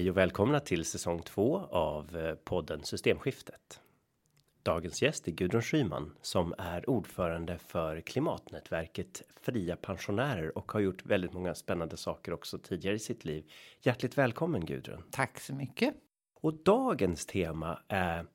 [0.00, 3.80] Hej och välkomna till säsong 2 av eh, podden Systemskiftet.
[4.62, 11.06] Dagens gäst är Gudrun Schyman som är ordförande för klimatnätverket Fria Pensionärer och har gjort
[11.06, 13.50] väldigt många spännande saker också tidigare i sitt liv.
[13.82, 15.02] Hjärtligt välkommen Gudrun.
[15.10, 15.94] Tack så mycket.
[16.40, 18.26] Och dagens tema är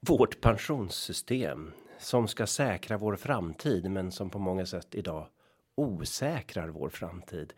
[0.00, 5.26] vårt pensionssystem som ska säkra vår framtid, men som på många sätt idag
[5.74, 7.52] osäkrar vår framtid.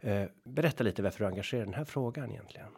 [0.00, 2.70] Eh, berätta lite varför du engagerar den här frågan egentligen.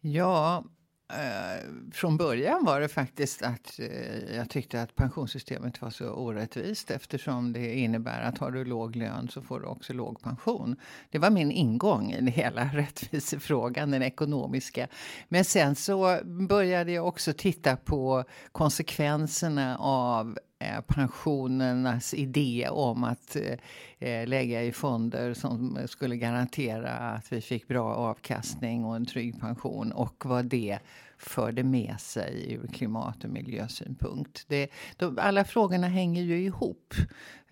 [0.00, 0.64] Ja,
[1.12, 6.90] eh, från början var det faktiskt att eh, jag tyckte att pensionssystemet var så orättvist
[6.90, 10.76] eftersom det innebär att har du låg lön så får du också låg pension.
[11.10, 14.88] Det var min ingång i hela rättvisefrågan, den ekonomiska.
[15.28, 23.36] Men sen så började jag också titta på konsekvenserna av Eh, pensionernas idé om att
[23.36, 23.58] eh,
[23.98, 29.40] eh, lägga i fonder som skulle garantera att vi fick bra avkastning och en trygg
[29.40, 29.92] pension.
[29.92, 30.78] Och vad det
[31.20, 34.44] förde med sig ur klimat och miljösynpunkt.
[34.48, 36.94] Det, de, alla frågorna hänger ju ihop.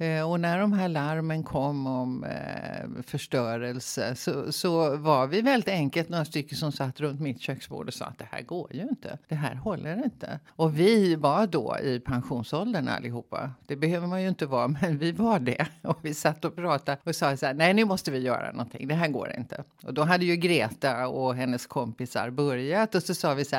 [0.01, 5.69] Eh, och när de här larmen kom om eh, förstörelse så, så var vi väldigt
[5.69, 8.83] enkelt några stycken som satt runt mitt köksbord och sa att det här går ju
[8.83, 9.19] inte.
[9.29, 10.41] Det här håller inte.
[10.49, 13.51] Och vi var då i pensionsåldern allihopa.
[13.67, 15.67] Det behöver man ju inte vara, men vi var det.
[15.83, 18.89] Och vi satt och pratade och sa så här, nej nu måste vi göra någonting,
[18.89, 19.65] det här går inte.
[19.83, 23.58] Och då hade ju Greta och hennes kompisar börjat och så sa vi så här,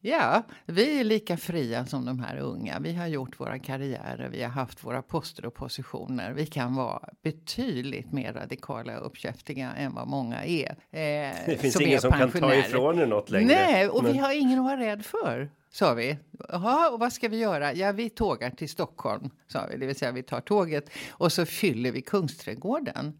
[0.00, 2.78] Ja, vi är lika fria som de här unga.
[2.80, 6.32] Vi har gjort våra karriärer, vi har haft våra poster och positioner.
[6.32, 10.70] Vi kan vara betydligt mer radikala och uppkäftiga än vad många är.
[10.70, 13.46] Eh, det finns ingen som kan ta ifrån er något längre.
[13.46, 14.12] Nej, och Men...
[14.12, 16.16] vi har ingen att vara rädd för sa vi.
[16.48, 17.74] Jaha, och vad ska vi göra?
[17.74, 19.76] Ja, vi tågar till Stockholm, sa vi.
[19.76, 23.18] Det vill säga, vi tar tåget och så fyller vi Kungsträdgården.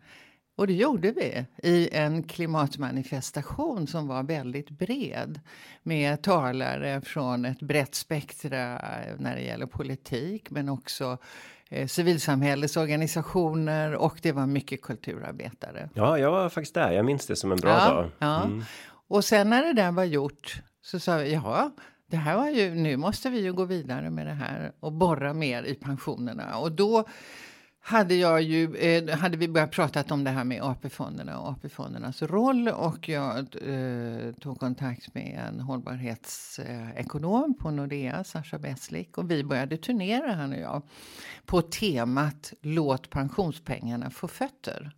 [0.56, 5.40] Och det gjorde vi i en klimatmanifestation som var väldigt bred
[5.82, 8.80] med talare från ett brett spektra
[9.18, 11.18] när det gäller politik men också
[11.70, 15.90] eh, civilsamhällesorganisationer och det var mycket kulturarbetare.
[15.94, 16.90] Ja, jag var faktiskt där.
[16.90, 18.10] Jag minns det som en bra ja, dag.
[18.18, 18.44] Ja.
[18.44, 18.64] Mm.
[19.08, 21.70] Och sen när det där var gjort så sa vi, ja,
[22.10, 25.32] det här var ju, nu måste vi ju gå vidare med det här och borra
[25.32, 26.58] mer i pensionerna.
[26.58, 27.04] Och då
[27.86, 32.22] hade, jag ju, eh, hade vi börjat prata om det här med AP-fonderna och AP-fondernas
[32.22, 39.44] roll och jag eh, tog kontakt med en hållbarhetsekonom på Nordea, Sascha Beslik och vi
[39.44, 40.82] började turnera han och jag
[41.44, 44.92] på temat Låt pensionspengarna få fötter.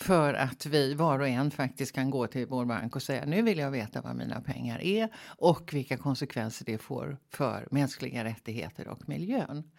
[0.00, 3.42] För att vi var och en faktiskt kan gå till vår bank och säga nu
[3.42, 8.88] vill jag veta vad mina pengar är och vilka konsekvenser det får för mänskliga rättigheter
[8.88, 9.70] och miljön.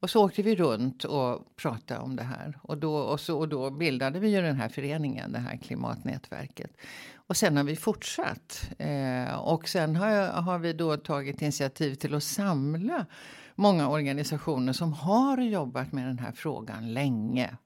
[0.00, 2.58] Och så åkte vi runt och pratade om det här.
[2.62, 6.76] Och då, och så, och då bildade vi ju den här föreningen, det här klimatnätverket.
[7.14, 8.70] Och sen har vi fortsatt.
[8.78, 13.06] Eh, och sen har, har vi då tagit initiativ till att samla
[13.54, 17.56] många organisationer som har jobbat med den här frågan länge.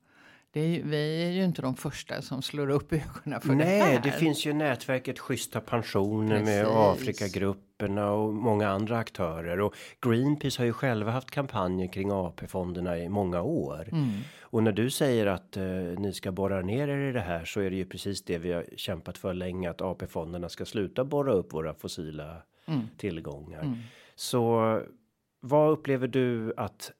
[0.56, 4.00] Är, vi är ju inte de första som slår upp ögonen för Nej, det här.
[4.02, 6.46] det finns ju nätverket Schyssta pensioner Precis.
[6.46, 9.60] med Afrikagrupperna och många andra aktörer.
[9.60, 13.88] Och Greenpeace har ju själva haft kampanjer kring AP-fonderna i många år.
[13.92, 14.10] Mm.
[14.40, 15.64] Och när du säger att eh,
[15.98, 18.52] ni ska borra ner er i det här så är det ju precis det vi
[18.52, 19.70] har kämpat för länge.
[19.70, 22.80] Att AP-fonderna ska sluta borra upp våra fossila mm.
[22.96, 23.62] tillgångar.
[23.62, 23.78] Mm.
[24.14, 24.80] Så
[25.40, 26.92] vad upplever du att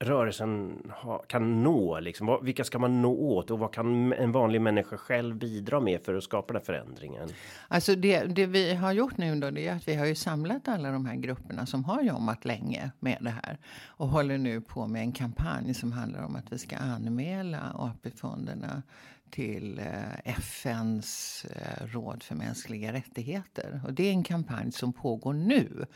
[0.00, 2.26] rörelsen ha, kan nå liksom?
[2.26, 6.00] Vad, vilka ska man nå åt och vad kan en vanlig människa själv bidra med
[6.04, 7.28] för att skapa den förändringen?
[7.68, 10.68] Alltså det, det vi har gjort nu då, det är att vi har ju samlat
[10.68, 14.86] alla de här grupperna som har jobbat länge med det här och håller nu på
[14.86, 18.82] med en kampanj som handlar om att vi ska anmäla AP-fonderna
[19.30, 23.80] till eh, FNs eh, råd för mänskliga rättigheter.
[23.86, 25.86] Och det är en kampanj som pågår nu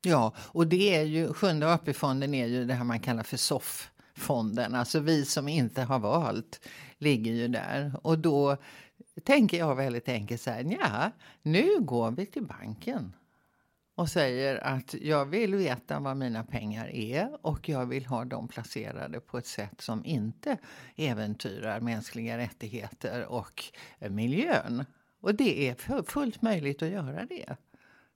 [0.06, 3.90] Ja, och det är ju sjunde AP-fonden är ju det här man kallar för SOF
[4.14, 6.60] fonden, alltså vi som inte har valt
[6.98, 8.56] ligger ju där och då
[9.24, 11.10] tänker jag väldigt enkelt så här, ja,
[11.42, 13.12] nu går vi till banken
[14.00, 18.48] och säger att jag vill veta vad mina pengar är och jag vill ha dem
[18.48, 20.56] placerade på ett sätt som inte
[20.96, 23.64] äventyrar mänskliga rättigheter och
[23.98, 24.84] eh, miljön.
[25.20, 27.56] Och det är fullt möjligt att göra det.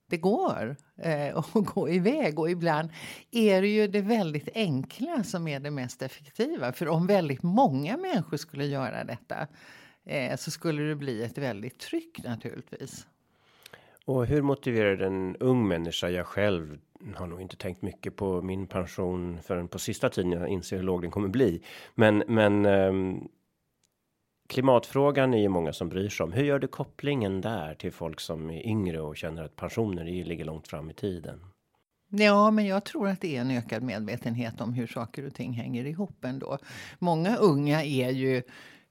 [0.07, 2.91] Det går eh, att gå iväg och ibland
[3.31, 6.73] är det ju det väldigt enkla som är det mest effektiva.
[6.73, 9.47] För om väldigt många människor skulle göra detta
[10.05, 13.07] eh, så skulle det bli ett väldigt tryck naturligtvis.
[14.05, 16.09] Och hur motiverar en ung människa?
[16.09, 16.79] Jag själv
[17.15, 20.85] har nog inte tänkt mycket på min pension förrän på sista tiden jag inser hur
[20.85, 21.63] låg den kommer bli.
[21.95, 23.29] Men, men um,
[24.49, 26.33] klimatfrågan är ju många som bryr sig om.
[26.33, 30.45] Hur gör du kopplingen där till folk som är yngre och känner att pensioner ligger
[30.45, 31.41] långt fram i tiden?
[32.09, 35.53] Ja, men jag tror att det är en ökad medvetenhet om hur saker och ting
[35.53, 36.59] hänger ihop ändå.
[36.99, 38.43] Många unga är ju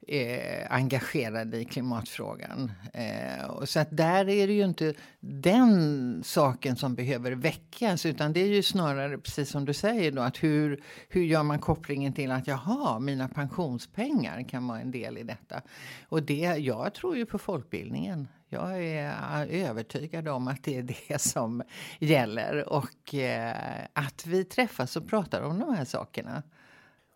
[0.07, 2.71] eh, engagerade i klimatfrågan.
[2.93, 8.33] Eh, och så att där är det ju inte den saken som behöver väckas utan
[8.33, 12.13] det är ju snarare precis som du säger då att hur, hur gör man kopplingen
[12.13, 15.61] till att jaha, mina pensionspengar kan vara en del i detta.
[16.09, 18.27] Och det, jag tror ju på folkbildningen.
[18.49, 19.07] Jag är
[19.49, 21.63] eh, övertygad om att det är det som
[21.99, 26.43] gäller och eh, att vi träffas och pratar om de här sakerna.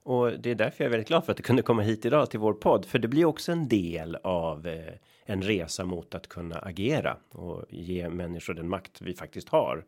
[0.07, 2.29] Och det är därför jag är väldigt glad för att du kunde komma hit idag
[2.29, 2.85] till vår podd.
[2.85, 4.93] För det blir också en del av eh,
[5.25, 9.85] en resa mot att kunna agera och ge människor den makt vi faktiskt har.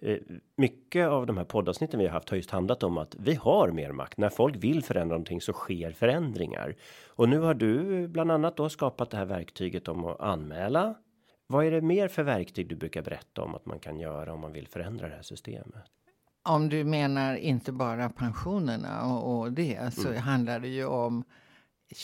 [0.00, 0.18] Eh,
[0.56, 3.70] mycket av de här poddavsnitten vi har haft har just handlat om att vi har
[3.70, 4.18] mer makt.
[4.18, 6.76] När folk vill förändra någonting så sker förändringar.
[7.06, 10.94] Och nu har du bland annat då skapat det här verktyget om att anmäla.
[11.46, 14.40] Vad är det mer för verktyg du brukar berätta om att man kan göra om
[14.40, 15.97] man vill förändra det här systemet?
[16.42, 20.22] Om du menar inte bara pensionerna och, och det så mm.
[20.22, 21.24] handlar det ju om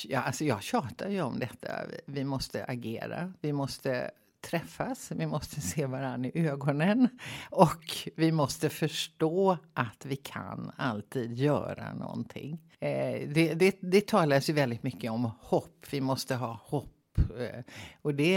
[0.04, 1.68] Ja, alltså jag tjatar ju om detta.
[2.06, 3.32] Vi måste agera.
[3.40, 4.10] Vi måste
[4.40, 5.12] träffas.
[5.16, 7.08] Vi måste se varandra i ögonen.
[7.50, 12.60] Och vi måste förstå att vi kan alltid göra någonting.
[12.78, 15.86] Eh, det, det, det talas ju väldigt mycket om hopp.
[15.90, 17.18] Vi måste ha hopp.
[17.38, 17.64] Eh,
[18.02, 18.36] och det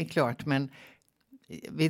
[0.00, 0.70] är klart, men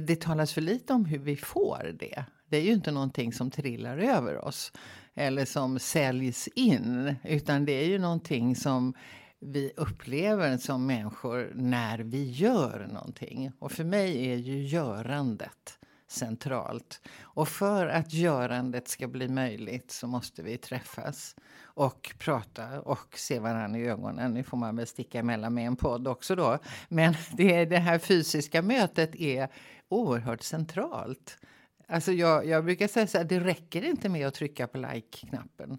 [0.01, 2.25] det talas för lite om hur vi får det.
[2.49, 4.73] Det är ju inte någonting som trillar över oss
[5.15, 8.95] eller som säljs in, utan det är ju någonting som
[9.41, 13.53] vi upplever som människor när vi gör någonting.
[13.59, 15.79] Och för mig är ju görandet
[16.09, 17.01] centralt.
[17.23, 23.39] Och för att görandet ska bli möjligt så måste vi träffas och prata och se
[23.39, 24.35] varandra i ögonen.
[24.35, 26.59] Nu får man väl sticka emellan med en podd också då.
[26.89, 29.49] Men det, det här fysiska mötet är
[29.89, 31.39] oerhört centralt.
[31.87, 35.79] Alltså jag, jag brukar säga så här, det räcker inte med att trycka på like-knappen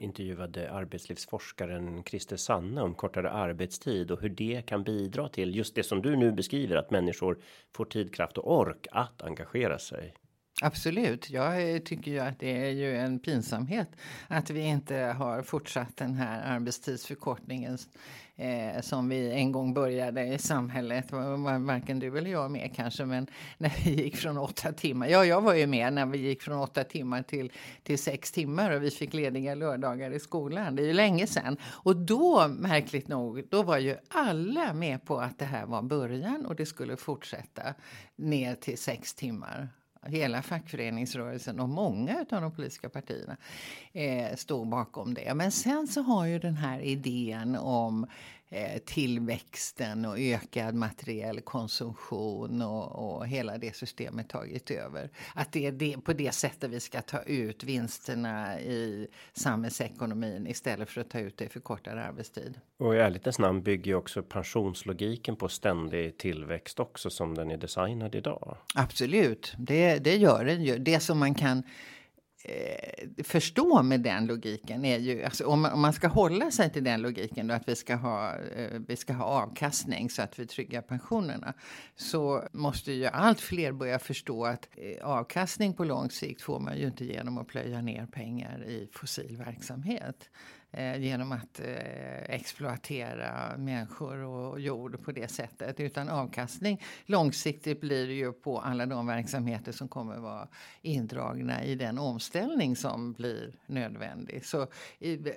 [0.00, 5.82] intervjuade arbetslivsforskaren Christer sanna om kortare arbetstid och hur det kan bidra till just det
[5.82, 7.38] som du nu beskriver att människor
[7.72, 10.14] får tid, kraft och ork att engagera sig.
[10.62, 11.30] Absolut.
[11.30, 13.88] Jag tycker ju att det är ju en pinsamhet
[14.28, 17.78] att vi inte har fortsatt den här arbetstidsförkortningen
[18.36, 21.12] eh, som vi en gång började i samhället.
[21.12, 23.26] Varken du eller jag med kanske, men
[23.58, 25.06] när vi gick från åtta timmar.
[25.06, 27.52] Ja, jag var ju med när vi gick från åtta timmar till,
[27.82, 30.76] till sex timmar och vi fick lediga lördagar i skolan.
[30.76, 31.56] Det är ju länge sedan.
[31.64, 36.46] Och då, märkligt nog, då var ju alla med på att det här var början
[36.46, 37.74] och det skulle fortsätta
[38.16, 39.68] ner till sex timmar
[40.02, 43.36] hela fackföreningsrörelsen och många av de politiska partierna
[43.92, 45.34] eh, står bakom det.
[45.34, 48.08] Men sen så har ju den här idén om eh,
[48.84, 55.10] tillväxten och ökad materiell konsumtion och, och, hela det systemet tagit över.
[55.34, 60.88] Att det är det, på det sättet vi ska ta ut vinsterna i samhällsekonomin istället
[60.88, 62.60] för att ta ut det för kortare arbetstid.
[62.76, 67.56] Och i ärlighetens namn bygger ju också pensionslogiken på ständig tillväxt också som den är
[67.56, 68.56] designad idag.
[68.74, 70.78] Absolut, det, det gör den ju.
[70.78, 71.62] Det som man kan
[72.44, 76.72] eh, förstå med den logiken är ju, alltså om, man, om man ska hålla sig
[76.72, 80.38] till den logiken då att vi ska ha, eh, vi ska ha avkastning så att
[80.38, 81.54] vi tryggar pensionerna.
[81.96, 86.78] Så måste ju allt fler börja förstå att eh, avkastning på lång sikt får man
[86.78, 90.30] ju inte genom att plöja ner pengar i fossil verksamhet
[90.72, 95.80] Eh, genom att eh, exploatera människor och jord på det sättet.
[95.80, 100.48] Utan avkastning långsiktigt blir det ju på alla de verksamheter som kommer vara
[100.82, 104.46] indragna i den omställning som blir nödvändig.
[104.46, 104.66] Så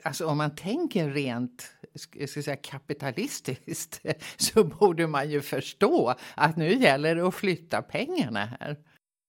[0.04, 4.02] alltså om man tänker rent ska säga, kapitalistiskt
[4.38, 8.78] så borde man ju förstå att nu gäller det att flytta pengarna här.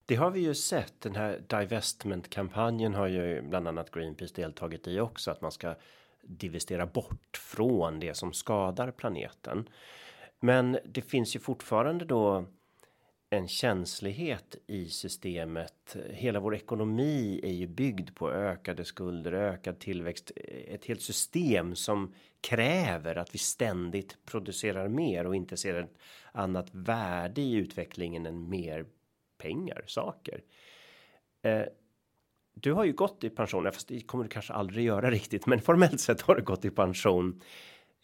[0.07, 1.01] Det har vi ju sett.
[1.01, 5.75] Den här divestment kampanjen har ju bland annat Greenpeace deltagit i också att man ska
[6.23, 9.69] divestera bort från det som skadar planeten.
[10.41, 12.45] Men det finns ju fortfarande då
[13.31, 15.97] en känslighet i systemet.
[16.11, 20.33] Hela vår ekonomi är ju byggd på ökade skulder, ökad tillväxt,
[20.69, 25.99] ett helt system som kräver att vi ständigt producerar mer och inte ser ett
[26.33, 28.87] annat värde i utvecklingen än mer
[29.45, 30.43] pengar, saker.
[31.43, 31.63] Eh,
[32.55, 35.61] du har ju gått i pension, fast det kommer du kanske aldrig göra riktigt, men
[35.61, 37.41] formellt sett har du gått i pension.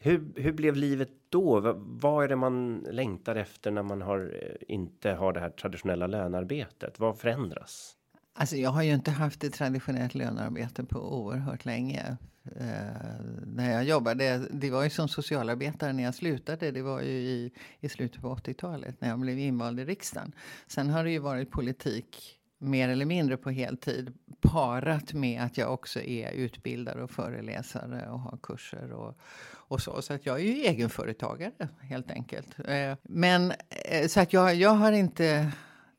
[0.02, 1.74] Hur, hur blev livet då?
[1.76, 6.06] Vad är det man längtar efter när man har eh, inte har det här traditionella
[6.06, 6.98] lönearbetet?
[6.98, 7.96] Vad förändras?
[8.32, 12.16] Alltså jag har ju inte haft ett traditionellt lönearbete på oerhört länge.
[12.56, 17.10] Eh, när jag jobbade, det var ju som socialarbetare när jag slutade, det var ju
[17.10, 20.32] i, i slutet på 80-talet när jag blev invald i riksdagen.
[20.66, 25.72] Sen har det ju varit politik mer eller mindre på heltid parat med att jag
[25.72, 29.18] också är utbildare och föreläsare och har kurser och,
[29.52, 30.02] och så.
[30.02, 32.58] Så att jag är ju egenföretagare helt enkelt.
[32.64, 35.52] Eh, men eh, så att jag, jag har inte,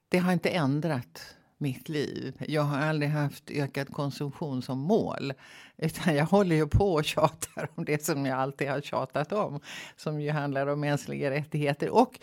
[0.10, 2.34] det har inte ändrat mitt liv.
[2.48, 5.34] Jag har aldrig haft ökad konsumtion som mål.
[5.82, 9.60] Utan jag håller ju på och tjatar om det som jag alltid har tjatat om.
[9.96, 11.90] Som ju handlar om mänskliga rättigheter.
[11.90, 12.20] Och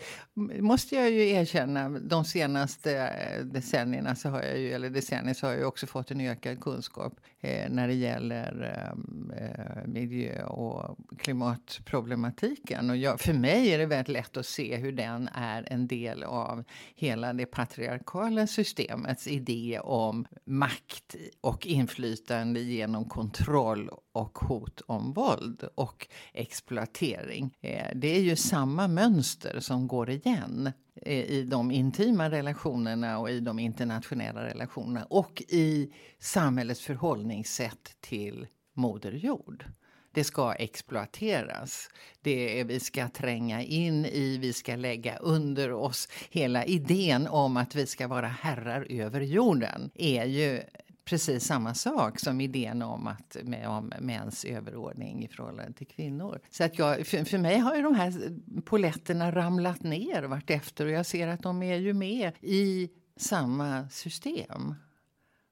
[0.59, 5.47] måste jag ju erkänna, de senaste eh, decennierna så har jag ju, eller decennier så
[5.47, 10.97] har jag också fått en ökad kunskap eh, när det gäller ehm, eh, miljö och
[11.17, 12.89] klimatproblematiken.
[12.89, 16.23] Och jag, för mig är det väldigt lätt att se hur den är en del
[16.23, 16.63] av
[16.95, 25.13] hela det patriarkala systemets idé om makt och inflytande genom kontroll kontroll och hot om
[25.13, 27.57] våld och exploatering.
[27.61, 33.29] Eh, det är ju samma mönster som går igen eh, i de intima relationerna och
[33.29, 39.65] i de internationella relationerna och i samhällets förhållningssätt till Moder Jord.
[40.11, 41.89] Det ska exploateras.
[42.21, 46.07] Det är, vi ska tränga in i, vi ska lägga under oss.
[46.29, 50.61] Hela idén om att vi ska vara herrar över jorden är ju
[51.09, 56.39] precis samma sak som idén om att med, om mäns överordning i förhållande till kvinnor.
[56.49, 58.13] Så att jag, för, för mig har ju de här
[58.61, 64.75] poletterna ramlat ner vartefter och jag ser att de är ju med i samma system.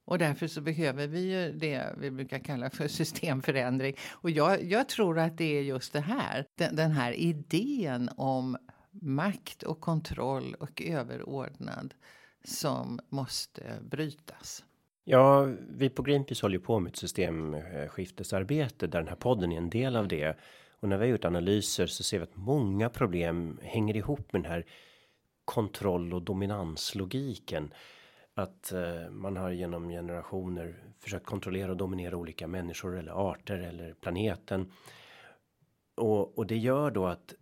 [0.06, 3.96] Och därför så behöver vi ju det vi brukar kalla för systemförändring.
[4.10, 8.58] Och jag, jag tror att det är just det här, den, den här idén om
[8.92, 11.94] makt och kontroll och överordnad
[12.44, 14.64] som måste brytas.
[15.10, 19.58] Ja, vi på Greenpeace håller ju på med ett systemskiftesarbete där den här podden är
[19.58, 20.38] en del av det.
[20.80, 24.42] Och när vi har gjort analyser så ser vi att många problem hänger ihop med
[24.42, 24.66] den här
[25.46, 27.74] kontroll och dominanslogiken.
[28.34, 33.94] Att eh, man har genom generationer försökt kontrollera och dominera olika människor eller arter eller
[33.94, 34.72] planeten.
[35.96, 37.34] Och, och det gör då att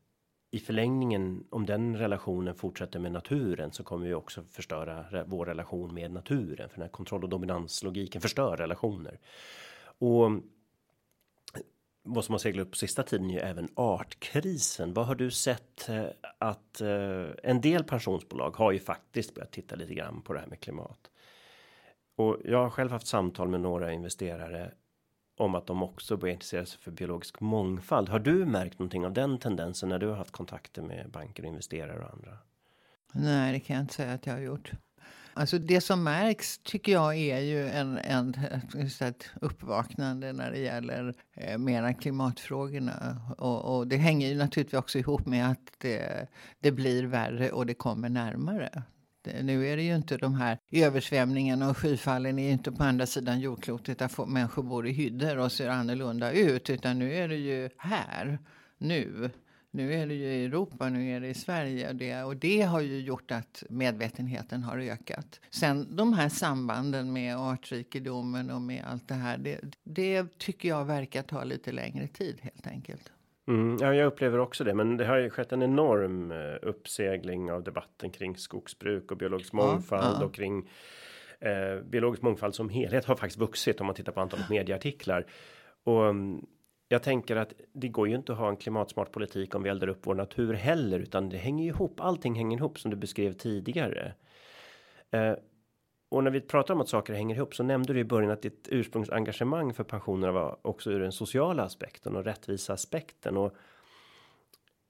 [0.55, 5.93] i förlängningen, om den relationen fortsätter med naturen så kommer vi också förstöra vår relation
[5.93, 6.69] med naturen.
[6.69, 9.19] För den här kontroll och dominanslogiken förstör relationer.
[9.97, 10.31] Och
[12.03, 14.93] vad som har seglat upp på sista tiden är ju även artkrisen.
[14.93, 16.05] Vad har du sett eh,
[16.37, 20.47] att eh, en del pensionsbolag har ju faktiskt börjat titta lite grann på det här
[20.47, 21.11] med klimat.
[22.15, 24.71] Och jag har själv haft samtal med några investerare
[25.37, 28.09] om att de också börjar intressera sig för biologisk mångfald.
[28.09, 31.49] Har du märkt någonting av den tendensen när du har haft kontakter med banker och
[31.49, 32.37] investerare och andra?
[33.13, 34.71] Nej, det kan jag inte säga att jag har gjort.
[35.37, 38.35] Alltså det som märks tycker jag är ju en, en,
[39.01, 43.21] ett uppvaknande när det gäller eh, mera klimatfrågorna.
[43.37, 46.27] Och, och, det hänger ju naturligtvis också ihop med att det,
[46.59, 48.83] det blir värre och det kommer närmare.
[49.27, 53.05] Eh, nu är det ju inte de här översvämningarna och skyfallen är inte på andra
[53.05, 56.69] sidan jordklotet där människor bor i hyddor och ser annorlunda ut.
[56.69, 58.39] Utan nu är det ju här,
[58.77, 59.29] nu.
[59.75, 61.89] Nu är det ju i Europa, nu är det i Sverige.
[61.89, 65.39] Och det, och det har ju gjort att medvetenheten har ökat.
[65.49, 69.37] Sen de här sambanden med artrikedomen och med allt det här.
[69.37, 73.11] Det, det tycker jag verkar ta lite längre tid helt enkelt.
[73.47, 77.51] Mm, ja, jag upplever också det, men det har ju skett en enorm uh, uppsegling
[77.51, 80.69] av debatten kring skogsbruk och biologisk mångfald ja, och kring
[81.45, 85.25] uh, biologisk mångfald som helhet har faktiskt vuxit om man tittar på antalet medieartiklar.
[85.83, 86.45] Och um,
[86.87, 89.87] jag tänker att det går ju inte att ha en klimatsmart politik om vi eldar
[89.87, 91.99] upp vår natur heller, utan det hänger ihop.
[91.99, 94.13] Allting hänger ihop som du beskrev tidigare.
[95.15, 95.33] Uh,
[96.09, 98.41] och när vi pratar om att saker hänger ihop så nämnde du i början att
[98.41, 103.55] ditt ursprungsengagemang för pensionerna var också ur den sociala aspekten och rättvisa aspekten och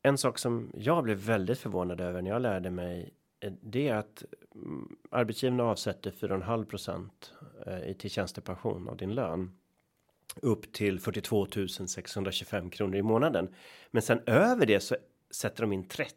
[0.02, 3.96] en sak som jag blev väldigt förvånad över när jag lärde mig eh, det är
[3.96, 4.24] att
[4.56, 7.34] mm, arbetsgivarna avsätter 4,5 procent
[7.66, 9.52] eh, till tjänstepension av din lön
[10.42, 11.48] upp till 42
[11.88, 13.54] 625 kronor i månaden.
[13.92, 14.96] Men sen över det så
[15.32, 16.16] sätter de in 30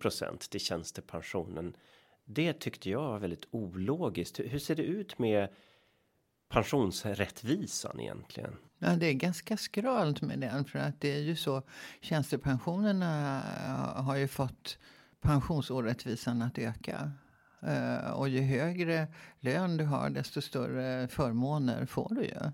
[0.00, 1.76] procent till tjänstepensionen
[2.24, 4.40] det tyckte jag var väldigt ologiskt.
[4.40, 5.48] Hur ser det ut med
[6.48, 8.56] pensionsrättvisan egentligen?
[8.78, 11.62] Ja, det är ganska skralt med den för att det är ju så.
[12.00, 13.42] Tjänstepensionerna
[13.96, 14.78] har ju fått
[15.20, 17.12] pensionsorättvisan att öka.
[17.62, 19.08] Eh, och ju högre
[19.40, 22.52] lön du har desto större förmåner får du ju.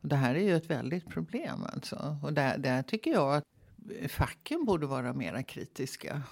[0.00, 2.18] Det här är ju ett väldigt problem alltså.
[2.22, 3.44] Och där, där tycker jag att
[4.08, 6.22] facken borde vara mera kritiska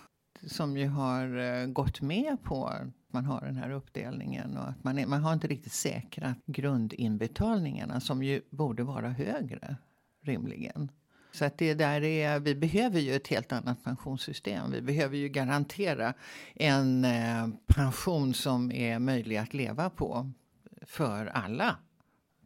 [0.46, 4.84] som ju har eh, gått med på att man har den här uppdelningen och att
[4.84, 9.76] man, är, man har inte riktigt säkrat grundinbetalningarna som ju borde vara högre
[10.22, 10.90] rimligen.
[11.32, 14.70] Så att det där är, vi behöver ju ett helt annat pensionssystem.
[14.72, 16.14] Vi behöver ju garantera
[16.54, 20.30] en eh, pension som är möjlig att leva på
[20.82, 21.76] för alla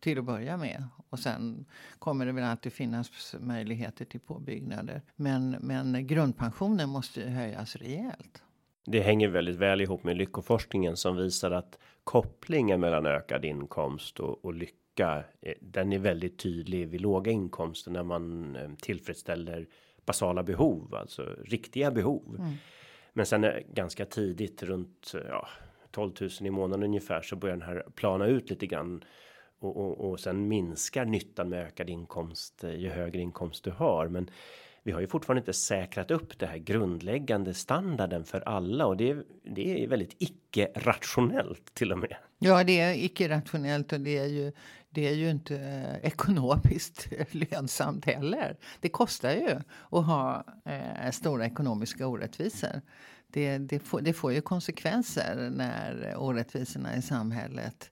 [0.00, 0.84] till att börja med.
[1.10, 1.66] Och sen
[1.98, 5.02] kommer det väl alltid finnas möjligheter till påbyggnader.
[5.16, 8.42] Men, men grundpensionen måste höjas rejält.
[8.86, 14.44] Det hänger väldigt väl ihop med lyckoforskningen som visar att kopplingen mellan ökad inkomst och,
[14.44, 15.24] och lycka.
[15.40, 19.66] Eh, den är väldigt tydlig vid låga inkomster när man eh, tillfredsställer
[20.06, 22.36] basala behov, alltså riktiga behov.
[22.38, 22.52] Mm.
[23.12, 25.48] Men sen är ganska tidigt runt ja,
[25.90, 29.04] 12 000 i månaden ungefär så börjar den här plana ut lite grann
[29.66, 34.08] och, och, och sen minskar nyttan med ökad inkomst eh, ju högre inkomst du har.
[34.08, 34.30] Men
[34.82, 39.16] vi har ju fortfarande inte säkrat upp det här grundläggande standarden för alla och det,
[39.42, 42.16] det är väldigt icke rationellt till och med.
[42.38, 44.52] Ja, det är icke rationellt och det är ju
[44.90, 48.56] det är ju inte eh, ekonomiskt lönsamt heller.
[48.80, 49.50] Det kostar ju
[49.90, 52.80] att ha eh, stora ekonomiska orättvisor.
[53.28, 57.90] Det, det, får, det får ju konsekvenser när orättvisorna i samhället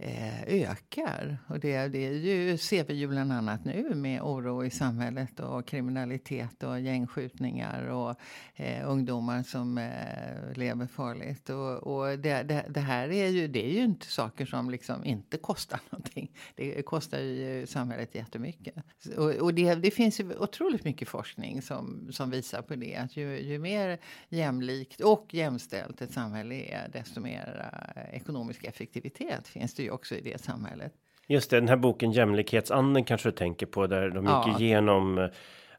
[0.00, 1.38] Eh, ökar.
[1.46, 5.66] Och det, det ju, ser vi ju bland annat nu med oro i samhället och
[5.66, 8.16] kriminalitet och gängskjutningar och
[8.54, 11.50] eh, ungdomar som eh, lever farligt.
[11.50, 15.04] Och, och det, det, det, här är ju, det är ju inte saker som liksom
[15.04, 16.30] inte kostar någonting.
[16.54, 18.74] Det kostar ju samhället jättemycket.
[19.16, 22.96] Och, och det, det finns ju otroligt mycket forskning som, som visar på det.
[22.96, 29.48] Att ju, ju mer jämlikt och jämställt ett samhälle är desto mer eh, ekonomisk effektivitet
[29.48, 30.92] finns det ju också i det samhället.
[31.26, 34.58] Just det, den här boken Jämlikhetsanden kanske du tänker på där de gick ja.
[34.58, 35.26] igenom eh,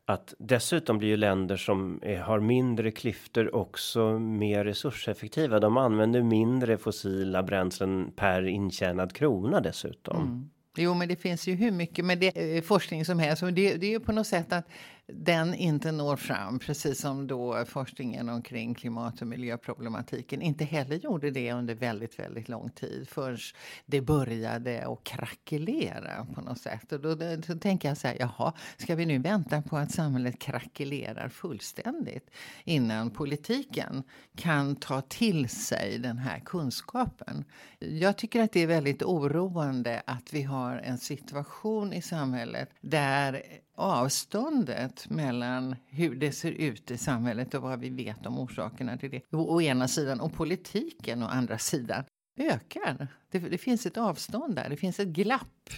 [0.05, 5.59] att dessutom blir ju länder som är, har mindre klyftor också mer resurseffektiva.
[5.59, 10.23] De använder mindre fossila bränslen per intjänad krona dessutom.
[10.23, 10.49] Mm.
[10.77, 13.43] Jo, men det finns ju hur mycket med det, forskning som helst.
[13.43, 14.65] Och det, det är ju på något sätt att
[15.13, 21.31] den inte når fram, precis som då forskningen omkring klimat och miljöproblematiken inte heller gjorde
[21.31, 23.37] det under väldigt, väldigt lång tid förrän
[23.85, 26.91] det började att krackelera på något sätt.
[26.91, 30.39] Och då, då tänker jag så här, jaha, ska vi nu vänta på att samhället
[30.39, 32.29] krackelerar fullständigt
[32.63, 34.03] innan politiken
[34.35, 37.45] kan ta till sig den här kunskapen?
[37.79, 43.43] Jag tycker att det är väldigt oroande att vi har en situation i samhället där
[43.79, 49.09] avståndet mellan hur det ser ut i samhället och vad vi vet om orsakerna till
[49.09, 52.03] det å ena sidan och politiken å andra sidan
[52.39, 53.07] ökar.
[53.31, 55.69] Det, det finns ett avstånd där, det finns ett glapp.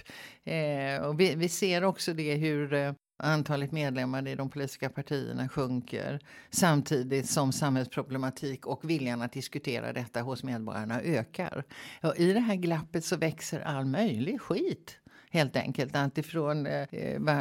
[0.43, 5.49] Eh, och vi, vi, ser också det hur eh, Antalet medlemmar i de politiska partierna
[5.49, 11.63] sjunker samtidigt som samhällsproblematik och viljan att diskutera detta hos medborgarna ökar.
[12.03, 14.97] Och I det här glappet så växer all möjlig skit
[15.31, 15.95] helt enkelt.
[15.95, 16.87] Alltifrån eh,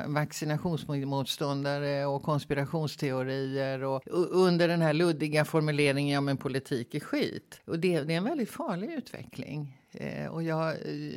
[0.07, 7.61] vaccinationsmotståndare och konspirationsteorier och, och, under den här luddiga formuleringen ja men politik är skit.
[7.65, 9.79] Och det, det är en väldigt farlig utveckling.
[9.93, 10.75] Eh, och jag,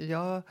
[0.10, 0.42] jag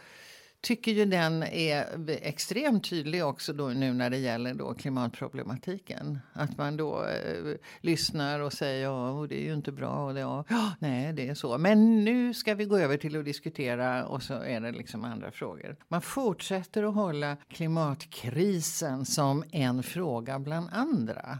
[0.62, 6.18] tycker ju den är extremt tydlig också då nu när det gäller då klimatproblematiken.
[6.33, 10.14] Att man då eh, lyssnar och säger ja, oh, det är ju inte bra och
[10.14, 10.44] det, ja,
[10.79, 11.59] nej, det är så.
[11.59, 15.31] Men nu ska vi gå över till att diskutera och så är det liksom andra
[15.31, 15.77] frågor.
[15.88, 21.38] Man fortsätter att hålla klimatkrisen som en fråga bland andra.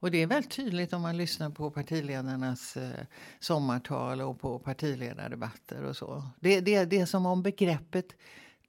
[0.00, 2.90] Och det är väldigt tydligt om man lyssnar på partiledarnas eh,
[3.40, 6.22] sommartal och på partiledardebatter och så.
[6.40, 8.06] Det, det, det är som om begreppet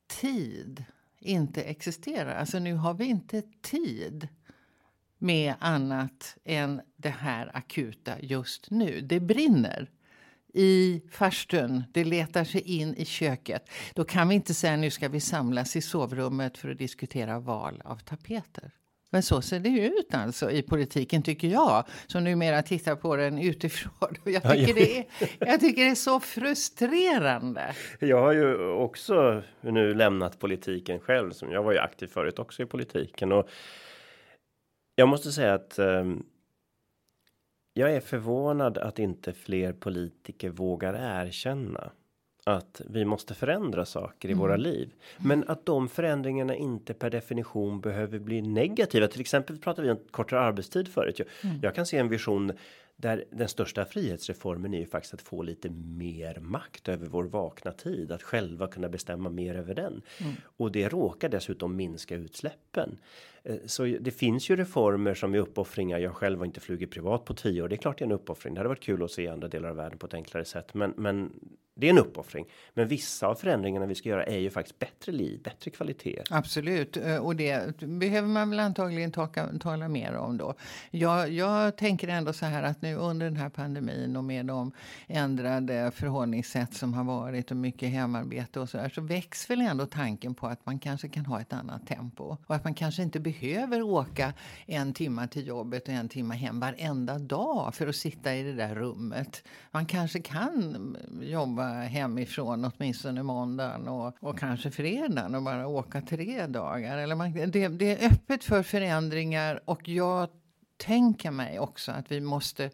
[0.08, 0.86] tid
[1.20, 2.36] inte existerar.
[2.36, 4.28] Alltså nu har vi inte tid
[5.18, 9.02] med annat än det här akuta just nu.
[9.02, 9.89] Det brinner
[10.54, 13.70] i farstun, det letar sig in i köket.
[13.94, 17.82] Då kan vi inte säga nu ska vi samlas i sovrummet för att diskutera val
[17.86, 18.72] av tapeter.
[19.10, 23.39] Men så ser det ut alltså i politiken tycker jag, som numera tittar på den
[23.39, 24.15] utifrån.
[24.24, 25.06] Jag tycker, det, är,
[25.39, 27.76] jag tycker det är så frustrerande.
[28.00, 32.63] Jag har ju också nu lämnat politiken själv, som jag var ju aktiv förut också
[32.63, 33.50] i politiken och
[34.96, 36.26] jag måste säga att um,
[37.74, 41.91] jag är förvånad att inte fler politiker vågar erkänna
[42.48, 44.42] att vi måste förändra saker i mm.
[44.42, 49.08] våra liv, men att de förändringarna inte per definition behöver bli negativa.
[49.08, 51.20] Till exempel pratar vi om kortare arbetstid förut.
[51.20, 51.60] Jag, mm.
[51.62, 52.52] jag kan se en vision
[52.98, 57.72] där den största frihetsreformen är ju faktiskt att få lite mer makt över vår vakna
[57.72, 60.34] tid, att själva kunna bestämma mer över den mm.
[60.58, 62.98] och det råkar dessutom minska utsläppen.
[63.46, 66.00] Eh, så det finns ju reformer som är uppoffringar.
[66.00, 67.68] Jag själv har inte flugit privat på tio år.
[67.68, 68.54] Det är klart det är en uppoffring.
[68.54, 70.94] Det hade varit kul att se andra delar av världen på ett enklare sätt, men
[70.98, 71.32] men
[71.78, 72.46] det är en uppoffring.
[72.74, 76.22] Men vissa av förändringarna vi ska göra är ju faktiskt bättre liv, bättre kvalitet.
[76.30, 80.54] Absolut, eh, och det behöver man väl antagligen taka, tala mer om då.
[80.92, 84.72] Jag, jag tänker ändå så här att nu under den här pandemin och med de
[85.08, 89.86] ändrade förhållningssätt som har varit och mycket hemarbete och så där så väcks väl ändå
[89.86, 93.20] tanken på att man kanske kan ha ett annat tempo och att man kanske inte
[93.20, 94.34] behöver behöver åka
[94.65, 98.54] en timme till jobbet och en timme hem varenda dag för att sitta i det
[98.54, 99.43] där rummet.
[99.71, 106.48] Man kanske kan jobba hemifrån åtminstone måndagen och, och kanske fredagen och bara åka tre
[106.48, 106.98] dagar.
[106.98, 110.30] Eller man, det, det är öppet för förändringar och jag
[110.78, 112.69] tänker mig också att vi måste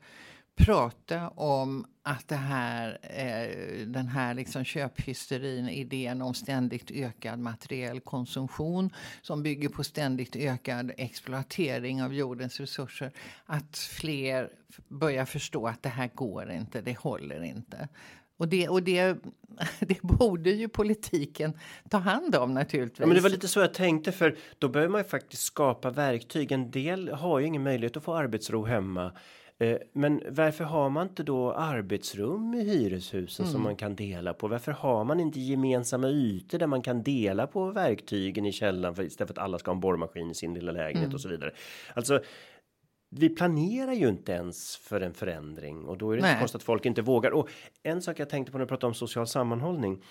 [0.66, 8.00] prata om att det här, eh, den här liksom köphysterin, idén om ständigt ökad materiell
[8.00, 8.90] konsumtion
[9.22, 13.12] som bygger på ständigt ökad exploatering av jordens resurser.
[13.46, 14.50] Att fler
[14.88, 17.88] börjar förstå att det här går inte, det håller inte.
[18.38, 19.18] Och det, och det,
[19.80, 21.54] det borde ju politiken
[21.90, 23.00] ta hand om naturligtvis.
[23.00, 25.90] Ja, men det var lite så jag tänkte för då behöver man ju faktiskt skapa
[25.90, 26.52] verktyg.
[26.52, 29.12] En del har ju ingen möjlighet att få arbetsro hemma.
[29.62, 33.54] Eh, men varför har man inte då arbetsrum i hyreshusen mm.
[33.54, 34.48] som man kan dela på?
[34.48, 39.04] Varför har man inte gemensamma ytor där man kan dela på verktygen i källaren för
[39.04, 41.16] istället för att alla ska ha en borrmaskin i sin lilla lägenhet mm.
[41.16, 41.54] och så vidare?
[41.94, 42.22] Alltså
[43.10, 46.32] vi planerar ju inte ens för en förändring och då är det Nej.
[46.32, 47.32] inte konstigt att folk inte vågar.
[47.32, 47.50] Och
[47.84, 50.04] en sak jag tänkte på när jag pratade om social sammanhållning.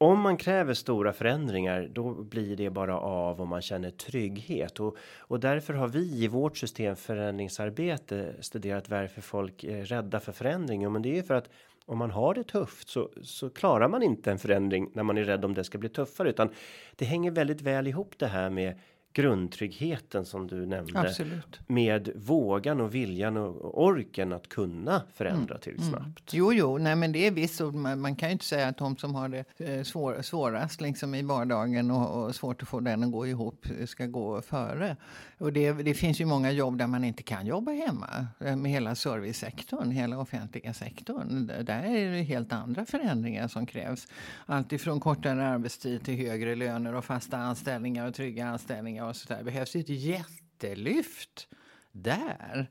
[0.00, 4.96] Om man kräver stora förändringar, då blir det bara av om man känner trygghet och
[5.18, 10.92] och därför har vi i vårt system förändringsarbete studerat varför folk är rädda för förändring.
[10.92, 11.50] Men det är för att
[11.86, 15.24] om man har det tufft så så klarar man inte en förändring när man är
[15.24, 16.50] rädd om det ska bli tuffare, utan
[16.96, 18.80] det hänger väldigt väl ihop det här med
[19.18, 21.60] grundtryggheten som du nämnde Absolut.
[21.66, 25.60] med vågan och viljan och orken att kunna förändra mm.
[25.60, 25.88] till mm.
[25.88, 26.32] snabbt.
[26.32, 26.38] Mm.
[26.44, 27.60] Jo, jo, nej, men det är visst.
[27.60, 31.14] Man, man, kan ju inte säga att de som har det eh, svår, svårast liksom
[31.14, 34.96] i vardagen och, och, svårt att få den att gå ihop ska gå före.
[35.38, 38.70] Och det, det finns ju många jobb där man inte kan jobba hemma eh, med
[38.70, 41.46] hela servicesektorn, hela offentliga sektorn.
[41.46, 44.08] Där är det helt andra förändringar som krävs.
[44.46, 49.28] Allt ifrån kortare arbetstid till högre löner och fasta anställningar och trygga anställningar och så
[49.28, 49.38] där.
[49.38, 51.48] Det behövs ett jättelyft
[51.92, 52.70] där.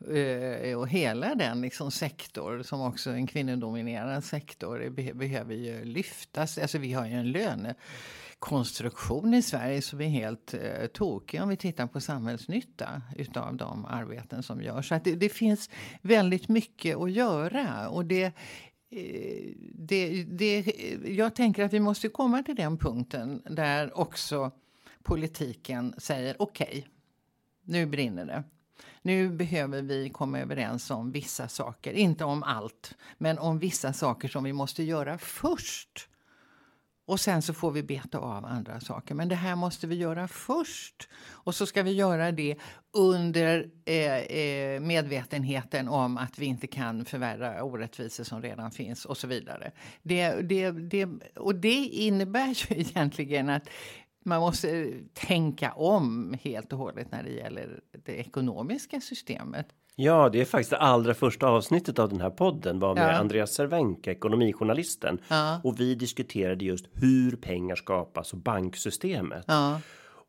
[0.00, 5.84] Eh, och hela den liksom sektor, som också är en kvinnodominerad sektor, be behöver ju
[5.84, 6.58] lyftas.
[6.58, 11.56] Alltså vi har ju en lönekonstruktion i Sverige som är helt eh, tokig om vi
[11.56, 14.88] tittar på samhällsnytta utav de arbeten som görs.
[14.88, 15.70] Så det, det, finns
[16.02, 17.88] väldigt mycket att göra.
[17.88, 18.32] Och det, eh,
[19.74, 20.64] det, det,
[21.04, 24.52] jag tänker att vi måste komma till den punkten där också
[25.04, 26.82] politiken säger okej, okay,
[27.64, 28.44] nu brinner det.
[29.02, 34.28] Nu behöver vi komma överens om vissa saker, inte om allt, men om vissa saker
[34.28, 36.08] som vi måste göra först.
[37.06, 39.14] Och sen så får vi beta av andra saker.
[39.14, 41.08] Men det här måste vi göra först.
[41.26, 42.56] Och så ska vi göra det
[42.92, 49.16] under eh, eh, medvetenheten om att vi inte kan förvärra orättvisor som redan finns och
[49.16, 49.72] så vidare.
[50.02, 53.68] Det, det, det, och det innebär ju egentligen att
[54.24, 59.66] man måste tänka om helt och hållet när det gäller det ekonomiska systemet.
[59.96, 63.18] Ja, det är faktiskt det allra första avsnittet av den här podden var med ja.
[63.18, 65.18] Andreas Cervenka, ekonomijournalisten.
[65.28, 65.60] Ja.
[65.64, 69.44] Och vi diskuterade just hur pengar skapas och banksystemet.
[69.48, 69.80] Ja.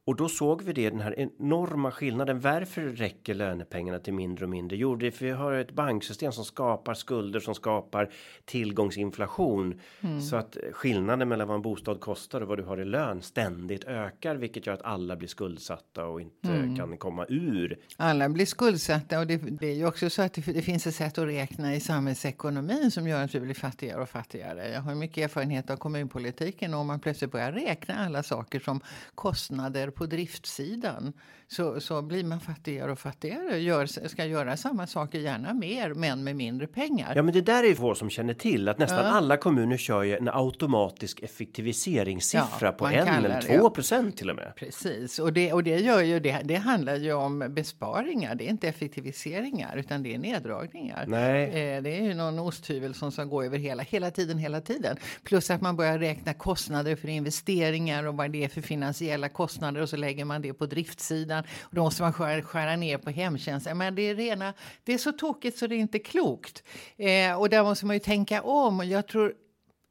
[0.07, 2.39] Och då såg vi det, den här enorma skillnaden.
[2.39, 4.77] Varför räcker lönepengarna till mindre och mindre?
[4.77, 8.09] Jo, det är för vi har ett banksystem som skapar skulder som skapar
[8.45, 9.79] tillgångsinflation.
[10.01, 10.21] Mm.
[10.21, 13.83] Så att skillnaden mellan vad en bostad kostar och vad du har i lön ständigt
[13.83, 14.35] ökar.
[14.35, 16.75] Vilket gör att alla blir skuldsatta och inte mm.
[16.75, 17.77] kan komma ur.
[17.97, 20.95] Alla blir skuldsatta och det, det är ju också så att det, det, finns ett
[20.95, 24.71] sätt att räkna i samhällsekonomin som gör att vi blir fattigare och fattigare.
[24.71, 28.81] Jag har mycket erfarenhet av kommunpolitiken och om man plötsligt börjar räkna alla saker som
[29.15, 31.13] kostnader på driftsidan
[31.47, 33.58] så, så blir man fattigare och fattigare.
[33.58, 37.13] Gör, ska göra samma saker, gärna mer, men med mindre pengar.
[37.15, 39.12] Ja, men det där är ju få som känner till att nästan ja.
[39.12, 44.36] alla kommuner kör ju en automatisk effektiviseringssiffra ja, på en eller två procent till och
[44.36, 44.53] med.
[44.55, 46.41] Precis, och det, och det gör ju det.
[46.43, 48.36] Det handlar ju om besparingar.
[48.36, 51.05] Det är inte effektiviseringar utan det är neddragningar.
[51.08, 51.43] Nej.
[51.45, 54.97] Eh, det är ju någon osthyvel som ska gå över hela, hela tiden, hela tiden.
[55.23, 59.81] Plus att man börjar räkna kostnader för investeringar och vad det är för finansiella kostnader
[59.85, 61.43] och så lägger man det på driftsidan.
[61.61, 63.77] och då måste man skära, skära ner på hemtjänsten.
[63.77, 66.63] Men det är rena, det är så tokigt så det är inte klokt.
[66.97, 68.89] Eh, och där måste man ju tänka om.
[68.89, 69.33] Jag tror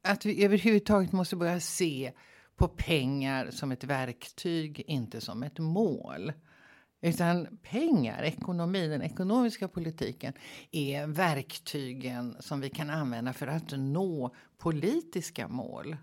[0.03, 2.11] att vi överhuvudtaget måste börja se
[2.55, 6.33] på pengar som ett verktyg, inte som ett mål.
[7.01, 10.33] Utan pengar, ekonomin, den ekonomiska politiken
[10.71, 15.97] är verktygen som vi kan använda för att nå politiska mål.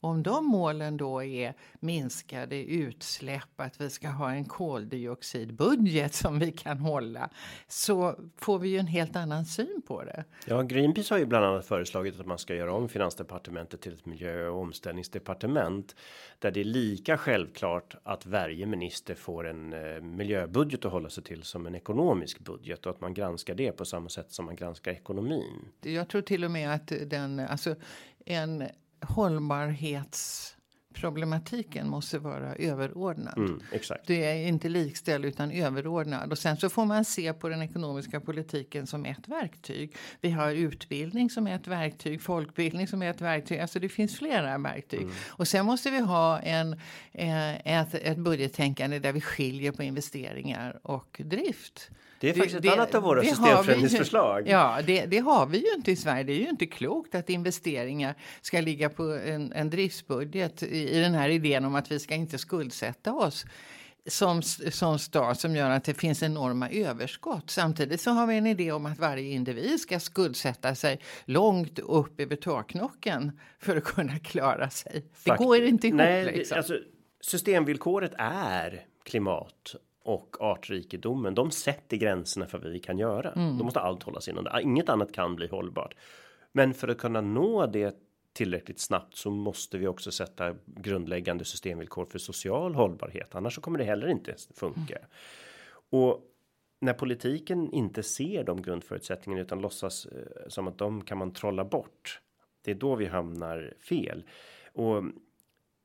[0.00, 6.52] Om de målen då är minskade utsläpp, att vi ska ha en koldioxidbudget som vi
[6.52, 7.30] kan hålla,
[7.68, 10.24] så får vi ju en helt annan syn på det.
[10.46, 14.06] Ja, Greenpeace har ju bland annat föreslagit att man ska göra om finansdepartementet till ett
[14.06, 15.96] miljö och omställningsdepartement
[16.38, 21.24] där det är lika självklart att varje minister får en eh, miljöbudget att hålla sig
[21.24, 24.56] till som en ekonomisk budget och att man granskar det på samma sätt som man
[24.56, 25.68] granskar ekonomin.
[25.82, 27.74] Jag tror till och med att den alltså
[28.24, 28.64] en
[29.00, 33.38] hållbarhetsproblematiken måste vara överordnad.
[33.38, 33.60] Mm.
[34.06, 36.30] Det är inte likställd utan överordnad.
[36.30, 39.96] Och sen så får man se på den ekonomiska politiken som ett verktyg.
[40.20, 43.58] Vi har utbildning som ett verktyg, folkbildning som är ett verktyg.
[43.58, 45.02] Alltså det finns flera verktyg.
[45.02, 45.14] Mm.
[45.28, 46.72] Och sen måste vi ha en,
[47.12, 51.90] eh, ett, ett budgettänkande där vi skiljer på investeringar och drift.
[52.20, 54.48] Det är faktiskt det, ett annat av våra systemförändringsförslag.
[54.48, 56.22] Ja, det, det, har vi ju inte i Sverige.
[56.22, 61.00] Det är ju inte klokt att investeringar ska ligga på en, en driftsbudget i, i
[61.00, 63.46] den här idén om att vi ska inte skuldsätta oss
[64.06, 67.50] som, som stat som gör att det finns enorma överskott.
[67.50, 72.20] Samtidigt så har vi en idé om att varje individ ska skuldsätta sig långt upp
[72.20, 74.92] över taknocken för att kunna klara sig.
[74.92, 75.96] Det Fakt går inte ihop.
[75.96, 76.58] Nej, liksom.
[76.58, 76.78] alltså,
[77.20, 79.74] systemvillkoret är klimat
[80.08, 83.32] och artrikedomen, de sätter gränserna för vad vi kan göra.
[83.32, 83.58] Mm.
[83.58, 84.60] Då måste allt hållas inom det.
[84.62, 85.94] Inget annat kan bli hållbart.
[86.52, 87.96] Men för att kunna nå det
[88.32, 93.34] tillräckligt snabbt så måste vi också sätta grundläggande systemvillkor för social hållbarhet.
[93.34, 94.96] Annars så kommer det heller inte funka.
[94.96, 95.08] Mm.
[95.90, 96.20] Och
[96.80, 101.64] när politiken inte ser de grundförutsättningarna utan låtsas eh, som att de kan man trolla
[101.64, 102.20] bort.
[102.64, 104.24] Det är då vi hamnar fel.
[104.72, 105.04] Och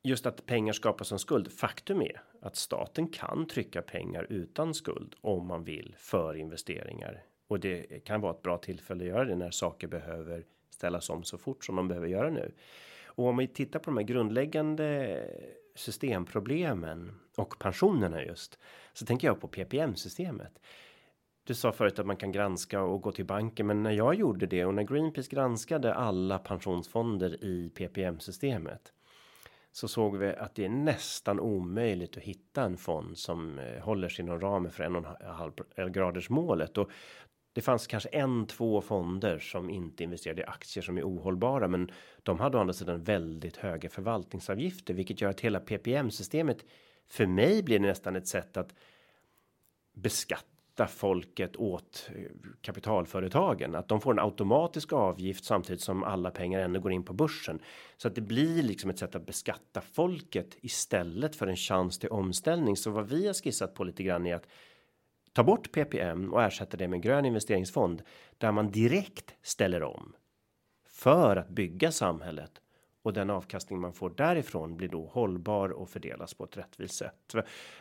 [0.04, 1.52] just att pengar skapas som skuld.
[1.52, 7.60] Faktum är att staten kan trycka pengar utan skuld om man vill för investeringar och
[7.60, 11.38] det kan vara ett bra tillfälle att göra det när saker behöver ställas om så
[11.38, 12.54] fort som de behöver göra nu.
[13.06, 15.20] Och om vi tittar på de här grundläggande
[15.76, 18.60] systemproblemen och pensionerna just
[18.94, 20.60] så tänker jag på PPM systemet.
[21.44, 24.46] Du sa förut att man kan granska och gå till banken, men när jag gjorde
[24.46, 28.94] det och när Greenpeace granskade alla pensionsfonder i PPM systemet
[29.74, 34.10] så såg vi att det är nästan omöjligt att hitta en fond som eh, håller
[34.10, 35.54] sig inom ramen för en och en halv
[35.92, 36.78] graders målet.
[36.78, 36.92] Och
[37.54, 41.92] det fanns kanske en, två fonder som inte investerade i aktier som är ohållbara, men
[42.24, 46.66] de hade å andra sidan väldigt höga förvaltningsavgifter, vilket gör att hela PPM systemet
[47.08, 48.74] för mig blir nästan ett sätt att
[49.94, 52.32] beskatta beskatta folket åt eh,
[52.62, 53.76] kapitalföretagen.
[53.76, 57.60] Att de får en automatisk avgift samtidigt som alla pengar ändå går in på börsen.
[57.98, 62.10] Så att det blir liksom ett sätt att beskatta folket istället för en chans till
[62.10, 62.78] omställning.
[62.78, 64.48] Så vad vi har skissat på lite grann är att
[65.34, 68.02] ta bort PPM och ersätta det med en grön investeringsfond
[68.38, 70.16] där man direkt ställer om
[70.90, 72.63] för att bygga samhället
[73.04, 77.36] och den avkastning man får därifrån blir då hållbar och fördelas på ett rättvist sätt.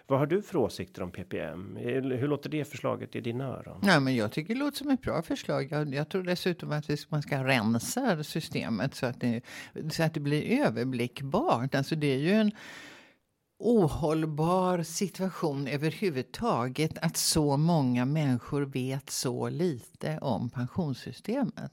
[0.06, 1.76] Vad har du för åsikter om PPM?
[1.76, 3.80] Hur låter det förslaget i dina öron?
[3.82, 5.68] Ja, men jag tycker det låter som ett bra förslag.
[5.70, 9.42] Jag, jag tror dessutom att man ska rensa systemet så att det,
[9.90, 11.74] så att det blir överblickbart.
[11.74, 12.52] Alltså det är ju en
[13.58, 21.72] ohållbar situation överhuvudtaget att så många människor vet så lite om pensionssystemet.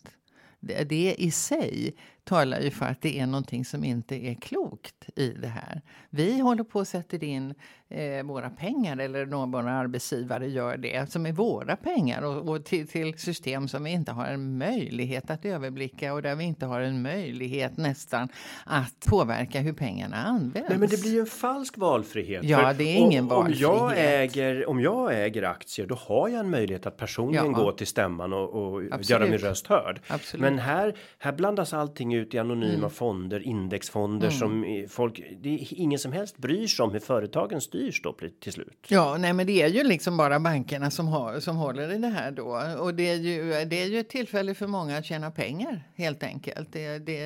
[0.59, 5.09] Det, det i sig talar ju för att det är någonting som inte är klokt
[5.15, 5.81] i det här.
[6.09, 7.53] Vi håller på att sätta in
[7.89, 12.87] eh, våra pengar, eller någon arbetsgivare gör det, som är våra pengar och, och till,
[12.87, 16.81] till, system som vi inte har en möjlighet att överblicka och där vi inte har
[16.81, 18.29] en möjlighet nästan
[18.65, 20.69] att påverka hur pengarna används.
[20.69, 22.43] Nej, men det blir ju en falsk valfrihet.
[22.43, 23.69] Ja, det är ingen om, valfrihet.
[23.69, 27.51] Om jag, äger, om jag äger aktier, då har jag en möjlighet att personligen ja.
[27.51, 30.01] gå till stämman och, och göra min röst hörd.
[30.07, 30.41] Absolut.
[30.41, 32.89] Men här, här blandas allting ut i anonyma mm.
[32.89, 34.39] fonder, indexfonder mm.
[34.39, 38.53] som folk, det är ingen som helst bryr sig om hur företagen styrs då till
[38.53, 38.87] slut.
[38.87, 42.07] Ja, nej, men det är ju liksom bara bankerna som har som håller i det
[42.07, 43.65] här då och det är ju.
[43.65, 46.73] Det är ju ett tillfälle för många att tjäna pengar helt enkelt.
[46.73, 47.17] Det, det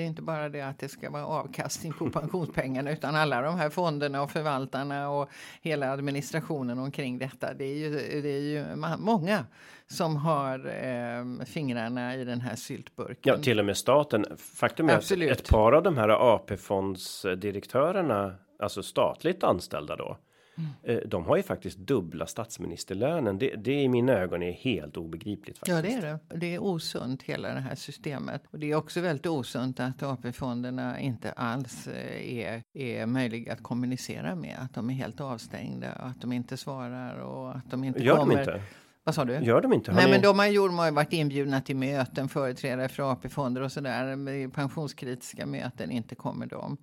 [0.00, 3.70] är inte bara det att det ska vara avkastning på pensionspengarna utan alla de här
[3.70, 5.30] fonderna och förvaltarna och
[5.62, 7.54] hela administrationen omkring detta.
[7.54, 7.90] Det är ju,
[8.22, 8.64] det är ju
[8.98, 9.44] många
[9.90, 13.34] som har eh, fingrarna i den här syltburken.
[13.36, 14.24] Ja, till och med staten.
[14.36, 15.32] Faktum är Absolut.
[15.32, 20.18] att ett par av de här AP-fondsdirektörerna, alltså statligt anställda då,
[20.58, 20.70] Mm.
[20.82, 23.38] Eh, de har ju faktiskt dubbla statsministerlönen.
[23.38, 25.58] Det, det i mina ögon är helt obegripligt.
[25.58, 25.76] Faktiskt.
[25.76, 26.36] Ja, det är det.
[26.36, 28.42] Det är osunt hela det här systemet.
[28.50, 33.62] Och det är också väldigt osunt att AP-fonderna inte alls eh, är, är möjliga att
[33.62, 34.56] kommunicera med.
[34.60, 38.16] Att de är helt avstängda och att de inte svarar och att de inte Gör
[38.16, 38.34] kommer.
[38.34, 38.62] De inte?
[39.06, 39.32] Vad sa du?
[39.32, 39.90] Gör de inte?
[39.90, 40.10] Har Nej, ni...
[40.10, 44.48] men de har, de har varit inbjudna till möten, företrädare för AP-fonder och sådär.
[44.48, 46.76] Pensionskritiska möten, inte kommer de.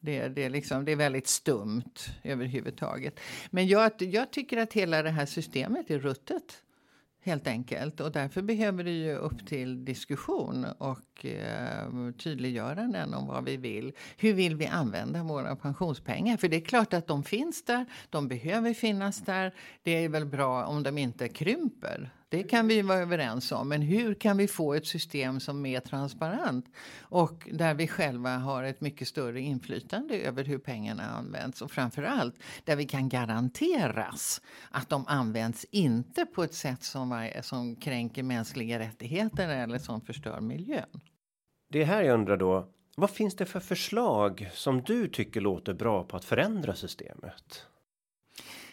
[0.00, 3.20] Det, det, är liksom, det är väldigt stumt överhuvudtaget.
[3.50, 6.62] Men jag, jag tycker att hela det här systemet är ruttet.
[7.26, 8.00] Helt enkelt.
[8.00, 13.92] Och därför behöver det ju upp till diskussion och eh, tydliggöranden om vad vi vill.
[14.16, 16.36] Hur vill vi använda våra pensionspengar?
[16.36, 17.86] För det är klart att de finns där.
[18.10, 19.54] De behöver finnas där.
[19.82, 22.10] Det är väl bra om de inte krymper.
[22.28, 23.68] Det kan vi vara överens om.
[23.68, 26.66] Men hur kan vi få ett system som är transparent
[27.00, 32.34] och där vi själva har ett mycket större inflytande över hur pengarna används och framförallt
[32.64, 38.78] där vi kan garanteras att de används inte på ett sätt som, som kränker mänskliga
[38.78, 41.00] rättigheter eller som förstör miljön.
[41.68, 42.72] Det är här jag undrar då.
[42.96, 47.66] Vad finns det för förslag som du tycker låter bra på att förändra systemet?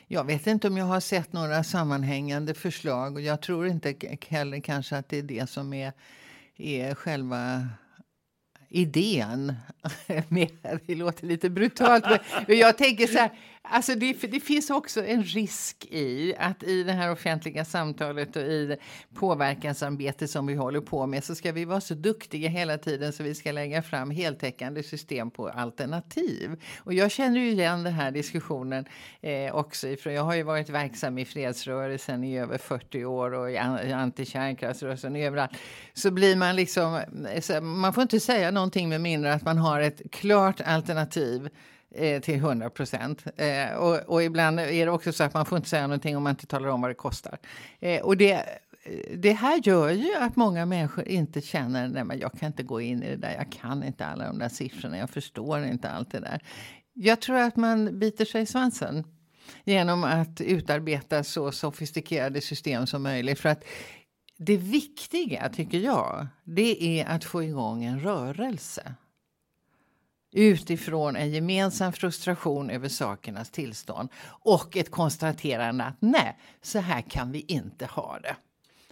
[0.07, 3.95] Jag vet inte om jag har sett några sammanhängande förslag och jag tror inte
[4.27, 5.93] heller kanske att det är det som är,
[6.57, 7.67] är själva
[8.69, 9.53] idén.
[10.85, 12.05] det låter lite brutalt,
[12.47, 13.31] men jag tänker så här,
[13.69, 18.41] Alltså det, det, finns också en risk i att i det här offentliga samtalet och
[18.41, 18.77] i
[19.15, 23.23] påverkansarbete som vi håller på med så ska vi vara så duktiga hela tiden så
[23.23, 26.61] vi ska lägga fram heltäckande system på alternativ.
[26.77, 28.85] Och jag känner ju igen den här diskussionen
[29.21, 33.51] eh, också ifrån, jag har ju varit verksam i fredsrörelsen i över 40 år och
[33.51, 35.51] i antikärnkraftsrörelsen överallt.
[35.93, 37.01] Så blir man liksom,
[37.49, 41.49] eh, man får inte säga någonting med mindre att man har ett klart alternativ
[41.93, 43.23] eh, till 100 procent.
[43.37, 46.23] Eh, och, och, ibland är det också så att man får inte säga någonting om
[46.23, 47.37] man inte talar om vad det kostar.
[47.79, 52.19] Eh, och det, eh, det här gör ju att många människor inte känner nej men
[52.19, 54.97] jag kan inte gå in i det där, jag kan inte alla de där siffrorna,
[54.97, 56.41] jag förstår inte allt det där.
[56.93, 59.03] Jag tror att man biter sig i svansen
[59.63, 63.39] genom att utarbeta så sofistikerade system som möjligt.
[63.39, 63.63] För att
[64.37, 68.95] det viktiga, tycker jag, det är att få igång en rörelse
[70.33, 77.31] utifrån en gemensam frustration över sakernas tillstånd och ett konstaterande att nej, så här kan
[77.31, 78.35] vi inte ha det.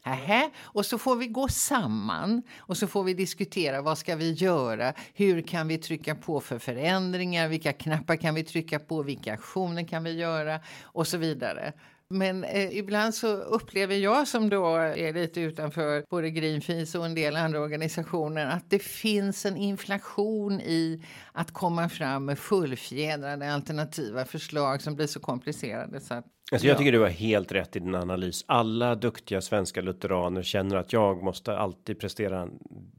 [0.03, 0.49] Aha.
[0.61, 4.93] Och så får vi gå samman och så får vi diskutera vad ska vi göra?
[5.13, 7.47] Hur kan vi trycka på för förändringar?
[7.47, 9.03] Vilka knappar kan vi trycka på?
[9.03, 10.59] Vilka aktioner kan vi göra?
[10.81, 11.73] Och så vidare.
[12.11, 17.15] Men eh, ibland så upplever jag som då är lite utanför både Greenpeace och en
[17.15, 24.25] del andra organisationer att det finns en inflation i att komma fram med fullfjädrade alternativa
[24.25, 27.79] förslag som blir så komplicerade så att Alltså jag tycker du har helt rätt i
[27.79, 28.43] din analys.
[28.47, 32.49] Alla duktiga svenska lutheraner känner att jag måste alltid prestera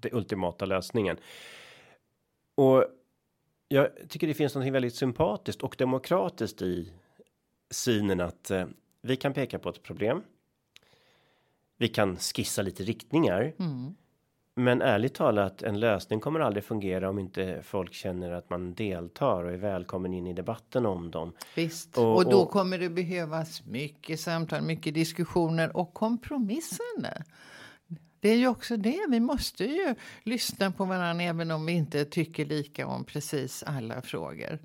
[0.00, 1.16] den ultimata lösningen.
[2.54, 2.84] Och
[3.68, 6.92] jag tycker det finns något väldigt sympatiskt och demokratiskt i
[7.70, 8.66] synen att eh,
[9.02, 10.22] vi kan peka på ett problem.
[11.76, 13.52] Vi kan skissa lite riktningar.
[13.58, 13.94] mm.
[14.54, 19.44] Men ärligt talat, en lösning kommer aldrig fungera om inte folk känner att man deltar
[19.44, 21.32] och är välkommen in i debatten om dem.
[21.56, 27.24] Visst, Och- och, då och- kommer det behövas mycket samtal, mycket diskussioner och kompromissande.
[28.20, 29.00] Det är ju också det.
[29.08, 34.02] Vi måste ju lyssna på varandra även om vi inte tycker lika om precis alla
[34.02, 34.58] frågor.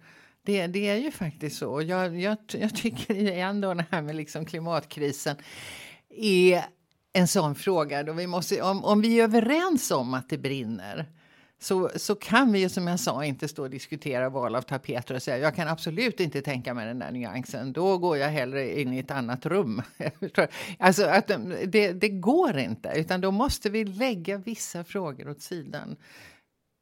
[0.47, 1.81] Det, det är ju faktiskt så.
[1.81, 5.35] Jag, jag, jag tycker igen då det här med liksom klimatkrisen
[6.09, 6.65] är
[7.13, 8.03] en sån fråga.
[8.03, 11.05] Då vi måste, om, om vi är överens om att det brinner
[11.59, 15.15] så, så kan vi ju som jag sa inte stå och diskutera val av tapeter
[15.15, 17.73] och säga jag kan absolut inte tänka mig den där nyansen.
[17.73, 19.81] Då går jag hellre in i ett annat rum.
[20.79, 25.41] alltså att um, det, det går inte, utan då måste vi lägga vissa frågor åt
[25.41, 25.95] sidan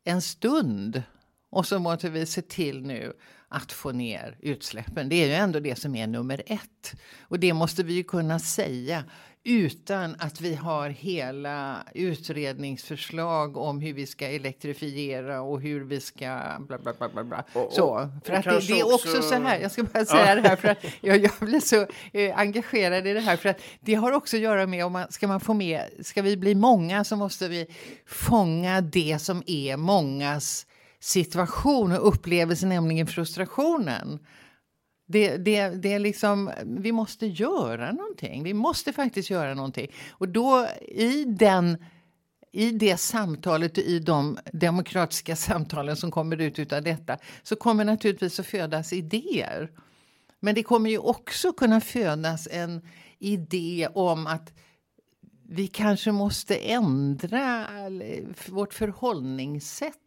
[0.03, 1.03] en stund.
[1.49, 3.13] Och så måste vi se till nu
[3.49, 5.09] att få ner utsläppen.
[5.09, 6.95] Det är ju ändå det som är nummer ett.
[7.21, 9.03] Och det måste vi ju kunna säga
[9.47, 16.41] utan att vi har hela utredningsförslag om hur vi ska elektrifiera och hur vi ska
[16.59, 17.23] bla bla bla bla.
[17.23, 17.43] bla.
[17.53, 20.35] Och- så, för att det, det är också också- så här, jag ska bara säga
[20.35, 23.61] det här för att jag, jag blir så eh, engagerad i det här för att
[23.79, 26.55] det har också att göra med om man ska man få med, ska vi bli
[26.55, 27.67] många så måste vi
[28.05, 30.65] fånga det som är mångas
[31.05, 34.19] situation och upplevelse, nämligen frustrationen.
[35.07, 38.43] Det, det, det är liksom, vi måste göra någonting.
[38.43, 39.91] Vi måste faktiskt göra någonting.
[40.11, 41.77] Och då i den
[42.51, 47.85] i det samtalet och i de demokratiska samtalen som kommer ut av detta så kommer
[47.85, 49.71] naturligtvis att födas idéer.
[50.39, 52.81] Men det kommer ju också kunna födas en
[53.19, 54.53] idé om att
[55.49, 57.65] vi kanske måste ändra
[58.47, 60.04] vårt förhållningssätt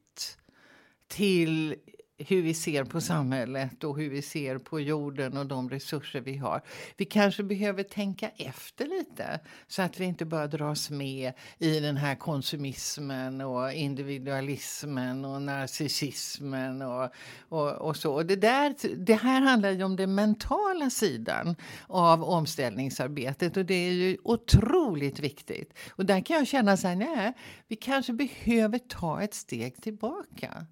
[1.09, 1.77] till
[2.19, 6.37] hur vi ser på samhället och hur vi ser på jorden och de resurser vi
[6.37, 6.63] har.
[6.97, 11.97] Vi kanske behöver tänka efter lite så att vi inte bara dras med i den
[11.97, 17.11] här konsumismen och individualismen och narcissismen och,
[17.49, 18.15] och, och så.
[18.15, 21.57] Och det, där, det här handlar ju om den mentala sidan
[21.87, 25.79] av omställningsarbetet och det är ju otroligt viktigt.
[25.91, 27.33] Och där kan jag känna så här, nej,
[27.69, 30.67] vi kanske behöver ta ett steg tillbaka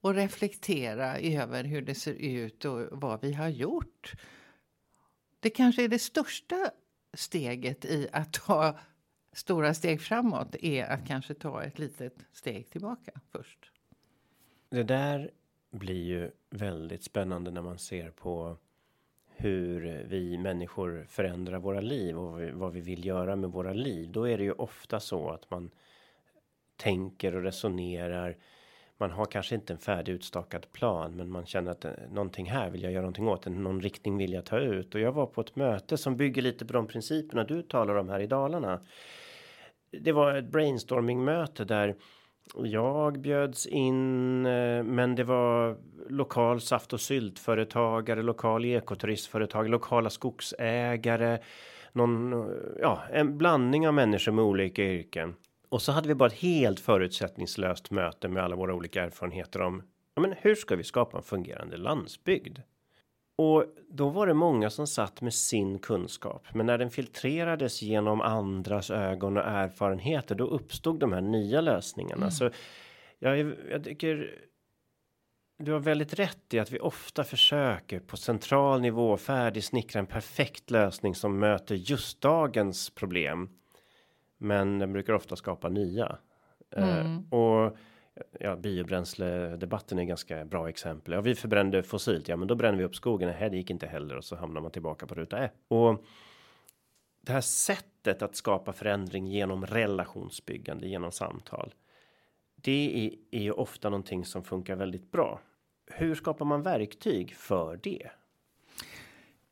[0.00, 4.12] och reflektera över hur det ser ut och vad vi har gjort.
[5.40, 6.70] Det kanske är det största
[7.14, 8.78] steget i att ta
[9.32, 13.72] stora steg framåt är att kanske ta ett litet steg tillbaka först.
[14.68, 15.30] Det där
[15.70, 18.56] blir ju väldigt spännande när man ser på
[19.36, 24.12] hur vi människor förändrar våra liv och vad vi, vill göra med våra liv.
[24.12, 25.70] Då är det ju ofta så att man
[26.76, 28.36] tänker och resonerar.
[28.98, 32.70] Man har kanske inte en färdig utstakad plan, men man känner att eh, någonting här
[32.70, 33.46] vill jag göra någonting åt.
[33.46, 36.66] Någon riktning vill jag ta ut och jag var på ett möte som bygger lite
[36.66, 38.80] på de principerna du talar om här i Dalarna.
[39.90, 41.96] Det var ett brainstorming möte där
[42.54, 45.76] jag bjöds in, eh, men det var
[46.08, 51.38] lokal saft och syltföretagare, lokal ekoturistföretag, lokala skogsägare,
[51.92, 52.48] någon, eh,
[52.80, 55.34] ja, en blandning av människor med olika yrken.
[55.68, 59.82] Och så hade vi bara ett helt förutsättningslöst möte med alla våra olika erfarenheter om
[60.14, 62.58] ja, men hur ska vi skapa en fungerande landsbygd?
[63.38, 68.20] Och då var det många som satt med sin kunskap, men när den filtrerades genom
[68.20, 72.30] andras ögon och erfarenheter, då uppstod de här nya lösningarna.
[72.30, 72.50] Så
[73.18, 74.34] jag, jag tycker.
[75.58, 80.70] Du har väldigt rätt i att vi ofta försöker på central nivå färdigsnickra en perfekt
[80.70, 83.48] lösning som möter just dagens problem.
[84.38, 86.18] Men den brukar ofta skapa nya.
[86.70, 87.76] Eh, och
[88.40, 91.14] ja, biobränsledebatten är ganska bra exempel.
[91.14, 92.28] Ja, vi förbrände fossilt.
[92.28, 93.34] Ja, men då bränner vi upp skogen.
[93.40, 95.54] Nej, det gick inte heller och så hamnar man tillbaka på ruta ett.
[95.68, 96.04] Och
[97.20, 101.74] det här sättet att skapa förändring genom relationsbyggande genom samtal.
[102.54, 105.40] Det är, är ofta någonting som funkar väldigt bra.
[105.86, 108.10] Hur skapar man verktyg för det?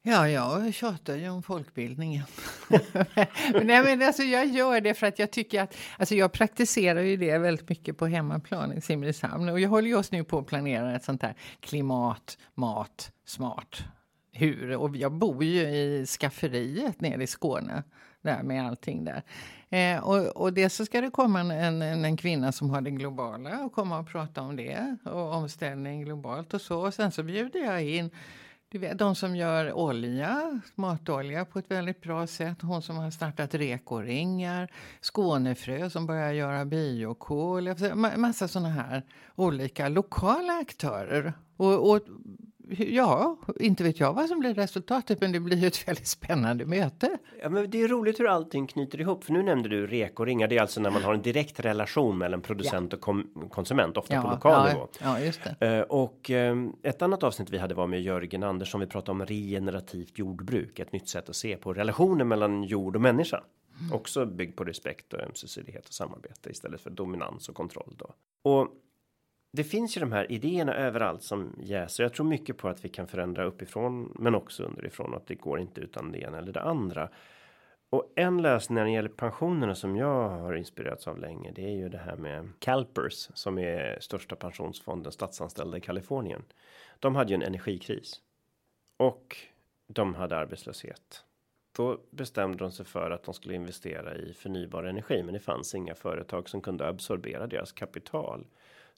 [0.07, 2.25] Ja, jag tjatar ju om folkbildningen.
[3.65, 5.77] nej, men alltså, jag gör det för att jag tycker att...
[5.99, 9.49] Alltså, jag praktiserar ju det väldigt mycket på hemmaplan i Simrishamn.
[9.49, 13.85] Och jag håller just nu på att planera ett sånt här klimat, mat, smart
[14.33, 14.77] hur.
[14.77, 17.83] Och jag bor ju i skafferiet nere i Skåne.
[18.23, 19.23] Där med allting där.
[19.71, 21.51] Eh, och, och dels så ska det komma en,
[21.83, 24.97] en, en, kvinna som har det globala och komma och prata om det.
[25.05, 26.87] Och omställning globalt och så.
[26.87, 28.11] Och sen så bjuder jag in
[28.75, 32.63] du vet, de som gör olja, matolja på ett väldigt bra sätt.
[32.63, 34.71] Hon som har startat rekoringar.
[35.01, 37.69] Skånefrö som börjar göra biokol.
[38.17, 39.03] Massa såna här
[39.35, 41.33] olika lokala aktörer.
[41.57, 42.01] Och, och
[42.69, 46.67] Ja, inte vet jag vad som blir resultatet, men det blir ju ett väldigt spännande
[46.67, 47.19] möte.
[47.43, 50.49] Ja, men det är roligt hur allting knyter ihop, för nu nämnde du rekoringar.
[50.49, 53.15] Det är alltså när man har en direkt relation mellan producent ja.
[53.35, 54.89] och konsument, ofta ja, på lokal ja, nivå.
[55.01, 55.79] Ja, just det.
[55.79, 58.81] Uh, och um, ett annat avsnitt vi hade var med Jörgen Andersson.
[58.81, 63.03] Vi pratade om regenerativt jordbruk, ett nytt sätt att se på relationen mellan jord och
[63.03, 63.43] människa.
[63.81, 63.93] Mm.
[63.93, 68.15] Också byggd på respekt och ömsesidighet och samarbete istället för dominans och kontroll då.
[68.51, 68.69] Och
[69.57, 72.03] det finns ju de här idéerna överallt som jäser.
[72.03, 75.15] Jag tror mycket på att vi kan förändra uppifrån, men också underifrån.
[75.15, 77.09] Att det går inte utan det ena eller det andra.
[77.91, 81.53] Och en lösning när det gäller pensionerna som jag har inspirerats av länge.
[81.55, 86.43] Det är ju det här med Calpers som är största pensionsfonden statsanställda i Kalifornien.
[86.99, 88.21] De hade ju en energikris
[88.99, 89.37] och
[89.87, 91.25] de hade arbetslöshet.
[91.77, 95.75] Då bestämde de sig för att de skulle investera i förnybar energi, men det fanns
[95.75, 98.47] inga företag som kunde absorbera deras kapital.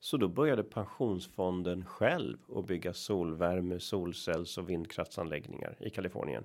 [0.01, 6.45] Så då började pensionsfonden själv att bygga solvärme, solcells och vindkraftsanläggningar i Kalifornien.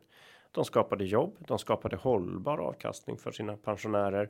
[0.51, 4.29] De skapade jobb, de skapade hållbar avkastning för sina pensionärer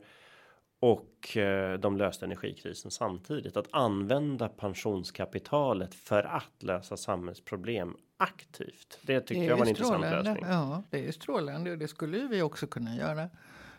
[0.80, 3.56] och eh, de löste energikrisen samtidigt.
[3.56, 8.98] Att använda pensionskapitalet för att lösa samhällsproblem aktivt.
[9.02, 10.44] Det tycker det jag var en intressant lösning.
[10.48, 13.30] Ja, det är strålande och det skulle vi också kunna göra.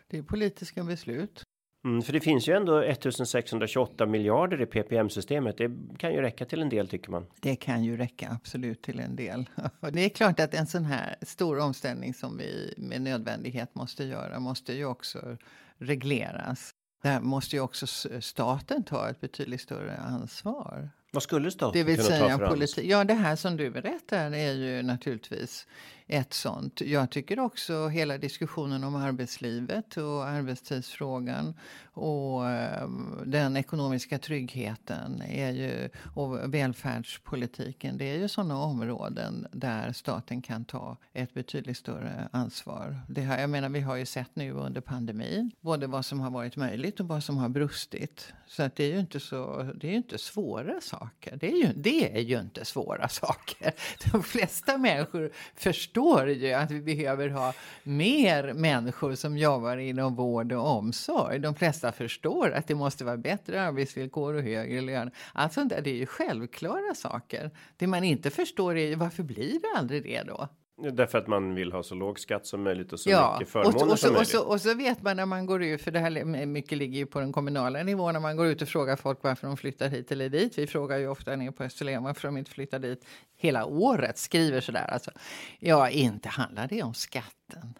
[0.06, 1.44] Det är politiska beslut.
[1.84, 5.58] Mm, för det finns ju ändå 1628 miljarder i ppm systemet.
[5.58, 7.26] Det kan ju räcka till en del tycker man.
[7.40, 9.48] Det kan ju räcka absolut till en del.
[9.80, 14.04] Och det är klart att en sån här stor omställning som vi med nödvändighet måste
[14.04, 15.36] göra måste ju också
[15.78, 16.74] regleras.
[17.02, 17.86] Där måste ju också
[18.20, 20.90] staten ta ett betydligt större ansvar.
[21.14, 23.70] Vad skulle staten det vill kunna säga ta för politi- Ja, det här som du
[23.70, 25.66] berättar är ju naturligtvis
[26.06, 26.80] ett sånt.
[26.80, 31.54] Jag tycker också hela diskussionen om arbetslivet och arbetstidsfrågan
[31.84, 32.88] och eh,
[33.26, 37.98] den ekonomiska tryggheten är ju, och välfärdspolitiken.
[37.98, 43.00] Det är ju sådana områden där staten kan ta ett betydligt större ansvar.
[43.08, 46.30] Det här, jag menar, vi har ju sett nu under pandemin både vad som har
[46.30, 48.32] varit möjligt och vad som har brustit.
[48.46, 51.03] Så att det är ju inte så, det är ju inte svåra saker.
[51.20, 53.72] Det är ju, det är ju inte svåra saker.
[54.12, 57.52] De flesta människor förstår ju att vi behöver ha
[57.82, 61.38] mer människor som jobbar inom vård och omsorg.
[61.38, 65.10] De flesta förstår att det måste vara bättre arbetsvillkor och högre lön.
[65.32, 67.50] Allt sånt där, det är ju självklara saker.
[67.76, 70.48] Det man inte förstår är ju varför blir det aldrig det då?
[70.76, 73.84] Därför att man vill ha så låg skatt som möjligt och så ja, mycket förmåner
[73.84, 74.34] och, och, som och, möjligt.
[74.34, 76.98] Och så, och så vet man när man går ut, för det här mycket ligger
[76.98, 79.88] ju på den kommunala nivån, när man går ut och frågar folk varför de flyttar
[79.88, 80.58] hit eller dit.
[80.58, 83.06] Vi frågar ju ofta ner på Österlen varför de inte flyttar dit
[83.36, 84.86] hela året, skriver sådär.
[84.92, 85.10] Alltså,
[85.58, 87.74] ja, inte handlar det om skatten.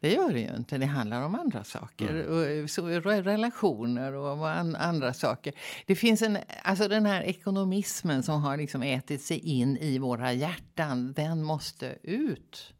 [0.00, 0.78] Det gör det ju inte.
[0.78, 2.10] Det handlar om andra saker.
[2.10, 2.64] Mm.
[2.64, 5.54] Och, så, relationer och andra saker.
[5.86, 10.32] Det finns en, alltså den här ekonomismen som har liksom ätit sig in i våra
[10.32, 11.12] hjärtan.
[11.12, 12.74] Den måste ut.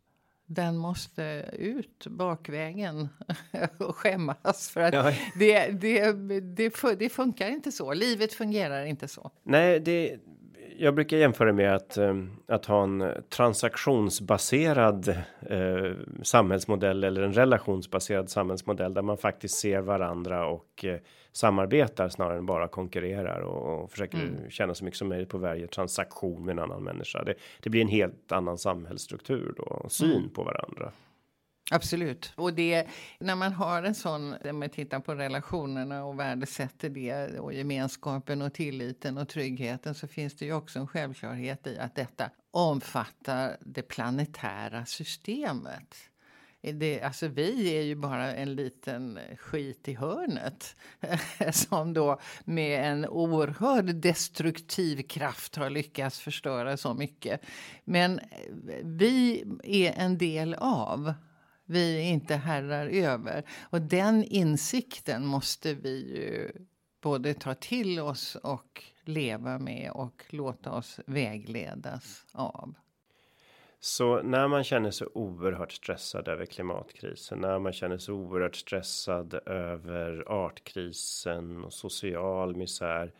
[0.46, 3.08] Den måste ut bakvägen
[3.78, 4.70] och skämmas.
[4.70, 5.12] För att ja.
[5.38, 7.92] det, det, det, det funkar inte så.
[7.94, 9.30] Livet fungerar inte så.
[9.42, 10.18] Nej, det,
[10.82, 12.14] jag brukar jämföra med att eh,
[12.46, 15.08] att ha en transaktionsbaserad
[15.40, 20.98] eh, samhällsmodell eller en relationsbaserad samhällsmodell där man faktiskt ser varandra och eh,
[21.32, 24.50] samarbetar snarare än bara konkurrerar och, och försöker mm.
[24.50, 27.24] tjäna så mycket som möjligt på varje transaktion med en annan människa.
[27.24, 30.28] Det, det blir en helt annan samhällsstruktur då och syn mm.
[30.28, 30.92] på varandra.
[31.72, 32.32] Absolut.
[32.36, 32.86] Och det,
[33.18, 38.42] när man har en sån, när man tittar på relationerna och värdesätter det och gemenskapen
[38.42, 43.56] och tilliten och tryggheten så finns det ju också en självklarhet i att detta omfattar
[43.60, 45.96] det planetära systemet.
[46.62, 50.76] Det, alltså vi är ju bara en liten skit i hörnet
[51.52, 57.40] som då med en oerhörd destruktiv kraft har lyckats förstöra så mycket.
[57.84, 58.20] Men
[58.82, 61.14] vi är en del av
[61.70, 63.44] vi är inte herrar över.
[63.70, 66.52] Och den insikten måste vi ju
[67.00, 72.74] både ta till oss och leva med och låta oss vägledas av.
[73.80, 79.34] Så när man känner sig oerhört stressad över klimatkrisen, när man känner sig oerhört stressad
[79.46, 83.12] över artkrisen och social misär.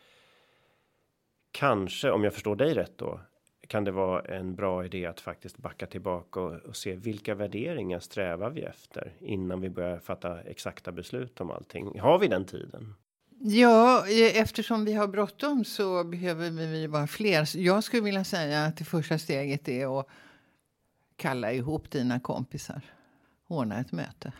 [1.51, 3.21] Kanske, om jag förstår dig rätt då,
[3.71, 8.01] kan det vara en bra idé att faktiskt backa tillbaka och, och, se vilka värderingar
[8.01, 12.01] strävar vi efter innan vi börjar fatta exakta beslut om allting.
[12.01, 12.95] Har vi den tiden?
[13.41, 17.57] Ja, eh, eftersom vi har bråttom så behöver vi vara fler.
[17.57, 20.07] Jag skulle vilja säga att det första steget är att
[21.17, 22.83] kalla ihop dina kompisar.
[23.47, 24.33] Ordna ett möte.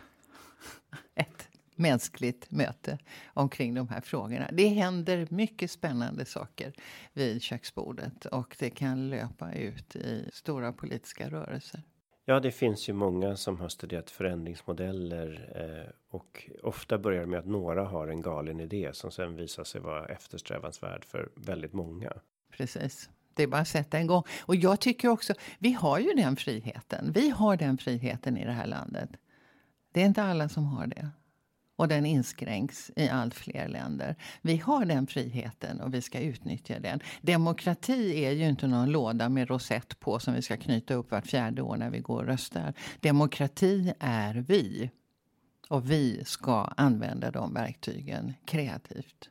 [1.15, 1.50] Ett
[1.81, 2.97] mänskligt möte
[3.33, 4.49] omkring de här frågorna.
[4.51, 6.73] Det händer mycket spännande saker
[7.13, 11.83] vid köksbordet och det kan löpa ut i stora politiska rörelser.
[12.25, 17.45] Ja, det finns ju många som har studerat förändringsmodeller eh, och ofta börjar med att
[17.45, 22.13] några har en galen idé som sen visar sig vara eftersträvansvärd för väldigt många.
[22.51, 23.09] Precis.
[23.33, 24.23] Det är bara att sätta igång.
[24.41, 27.11] Och jag tycker också, vi har ju den friheten.
[27.11, 29.09] Vi har den friheten i det här landet.
[29.91, 31.09] Det är inte alla som har det
[31.75, 34.15] och den inskränks i allt fler länder.
[34.41, 36.99] Vi har den friheten och vi ska utnyttja den.
[37.21, 41.27] Demokrati är ju inte någon låda med rosett på som vi ska knyta upp vart
[41.27, 42.73] fjärde år när vi går och röstar.
[42.99, 44.89] Demokrati är vi.
[45.69, 49.29] Och vi ska använda de verktygen kreativt.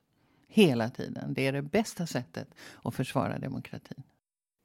[0.48, 1.34] Hela tiden.
[1.34, 2.48] Det är det bästa sättet
[2.82, 4.02] att försvara demokratin.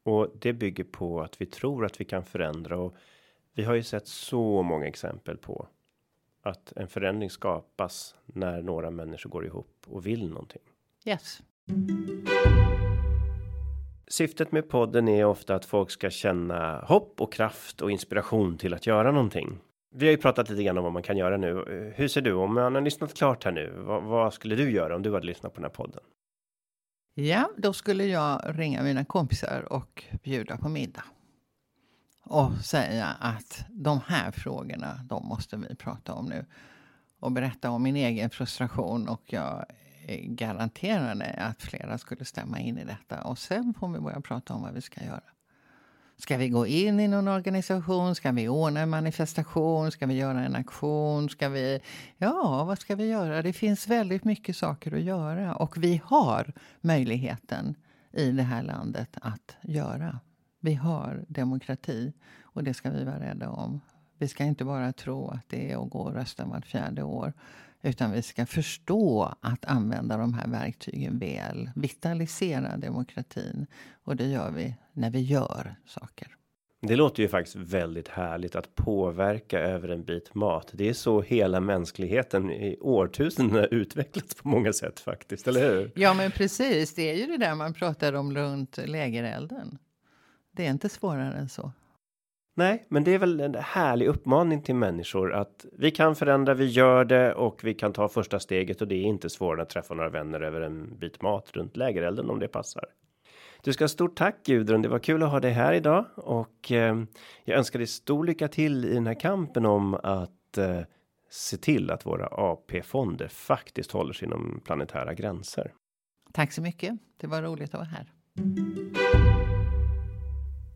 [0.04, 2.96] Och det bygger på att vi tror att vi kan förändra och
[3.54, 5.68] vi har ju sett så många exempel på
[6.46, 10.62] att en förändring skapas när några människor går ihop och vill någonting.
[11.06, 11.42] Yes.
[14.08, 18.74] Syftet med podden är ofta att folk ska känna hopp och kraft och inspiration till
[18.74, 19.58] att göra någonting.
[19.96, 21.94] Vi har ju pratat lite grann om vad man kan göra nu.
[21.96, 23.74] Hur ser du om man har lyssnat klart här nu?
[23.78, 26.04] Vad, vad skulle du göra om du hade lyssnat på den här podden?
[27.14, 31.04] Ja, då skulle jag ringa mina kompisar och bjuda på middag
[32.26, 36.46] och säga att de här frågorna, de måste vi prata om nu.
[37.20, 39.66] Och berätta om min egen frustration och jag
[40.24, 43.22] garanterade att flera skulle stämma in i detta.
[43.22, 45.24] Och sen får vi börja prata om vad vi ska göra.
[46.18, 48.16] Ska vi gå in i någon organisation?
[48.16, 49.92] Ska vi ordna en manifestation?
[49.92, 51.30] Ska vi göra en aktion?
[51.30, 51.80] Ska vi...
[52.18, 53.42] Ja, vad ska vi göra?
[53.42, 57.76] Det finns väldigt mycket saker att göra och vi har möjligheten
[58.12, 60.20] i det här landet att göra.
[60.66, 63.82] Vi har demokrati och det ska vi vara rädda om.
[64.18, 67.34] Vi ska inte bara tro att det är att gå och rösta vart fjärde år.
[67.82, 71.70] Utan vi ska förstå att använda de här verktygen väl.
[71.76, 73.68] Vitalisera demokratin.
[74.04, 76.28] Och det gör vi när vi gör saker.
[76.82, 80.72] Det låter ju faktiskt väldigt härligt att påverka över en bit mat.
[80.74, 85.92] Det är så hela mänskligheten i årtusenden har utvecklats på många sätt faktiskt, eller hur?
[85.96, 86.96] Ja, men precis.
[86.96, 89.78] Det är ju det där man pratar om runt lägerelden.
[90.56, 91.72] Det är inte svårare än så.
[92.58, 96.66] Nej, men det är väl en härlig uppmaning till människor att vi kan förändra, vi
[96.66, 99.94] gör det och vi kan ta första steget och det är inte svårare att träffa
[99.94, 102.86] några vänner över en bit mat runt lägerelden om det passar.
[103.64, 104.82] Du ska ha stort tack Gudrun.
[104.82, 107.04] Det var kul att ha dig här idag och eh,
[107.44, 110.80] jag önskar dig stor lycka till i den här kampen om att eh,
[111.30, 115.74] se till att våra AP fonder faktiskt håller sig inom planetära gränser.
[116.32, 116.94] Tack så mycket.
[117.18, 118.12] Det var roligt att vara här.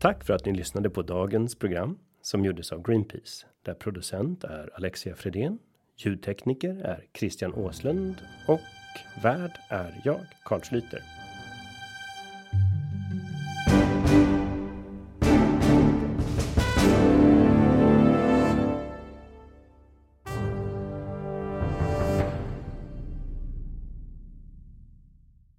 [0.00, 4.70] Tack för att ni lyssnade på dagens program som gjordes av Greenpeace där producent är
[4.74, 5.58] Alexia Fredén.
[5.96, 8.14] Ljudtekniker är Christian Åslund
[8.46, 8.60] och
[9.22, 11.19] värd är jag, Carl Schlyter.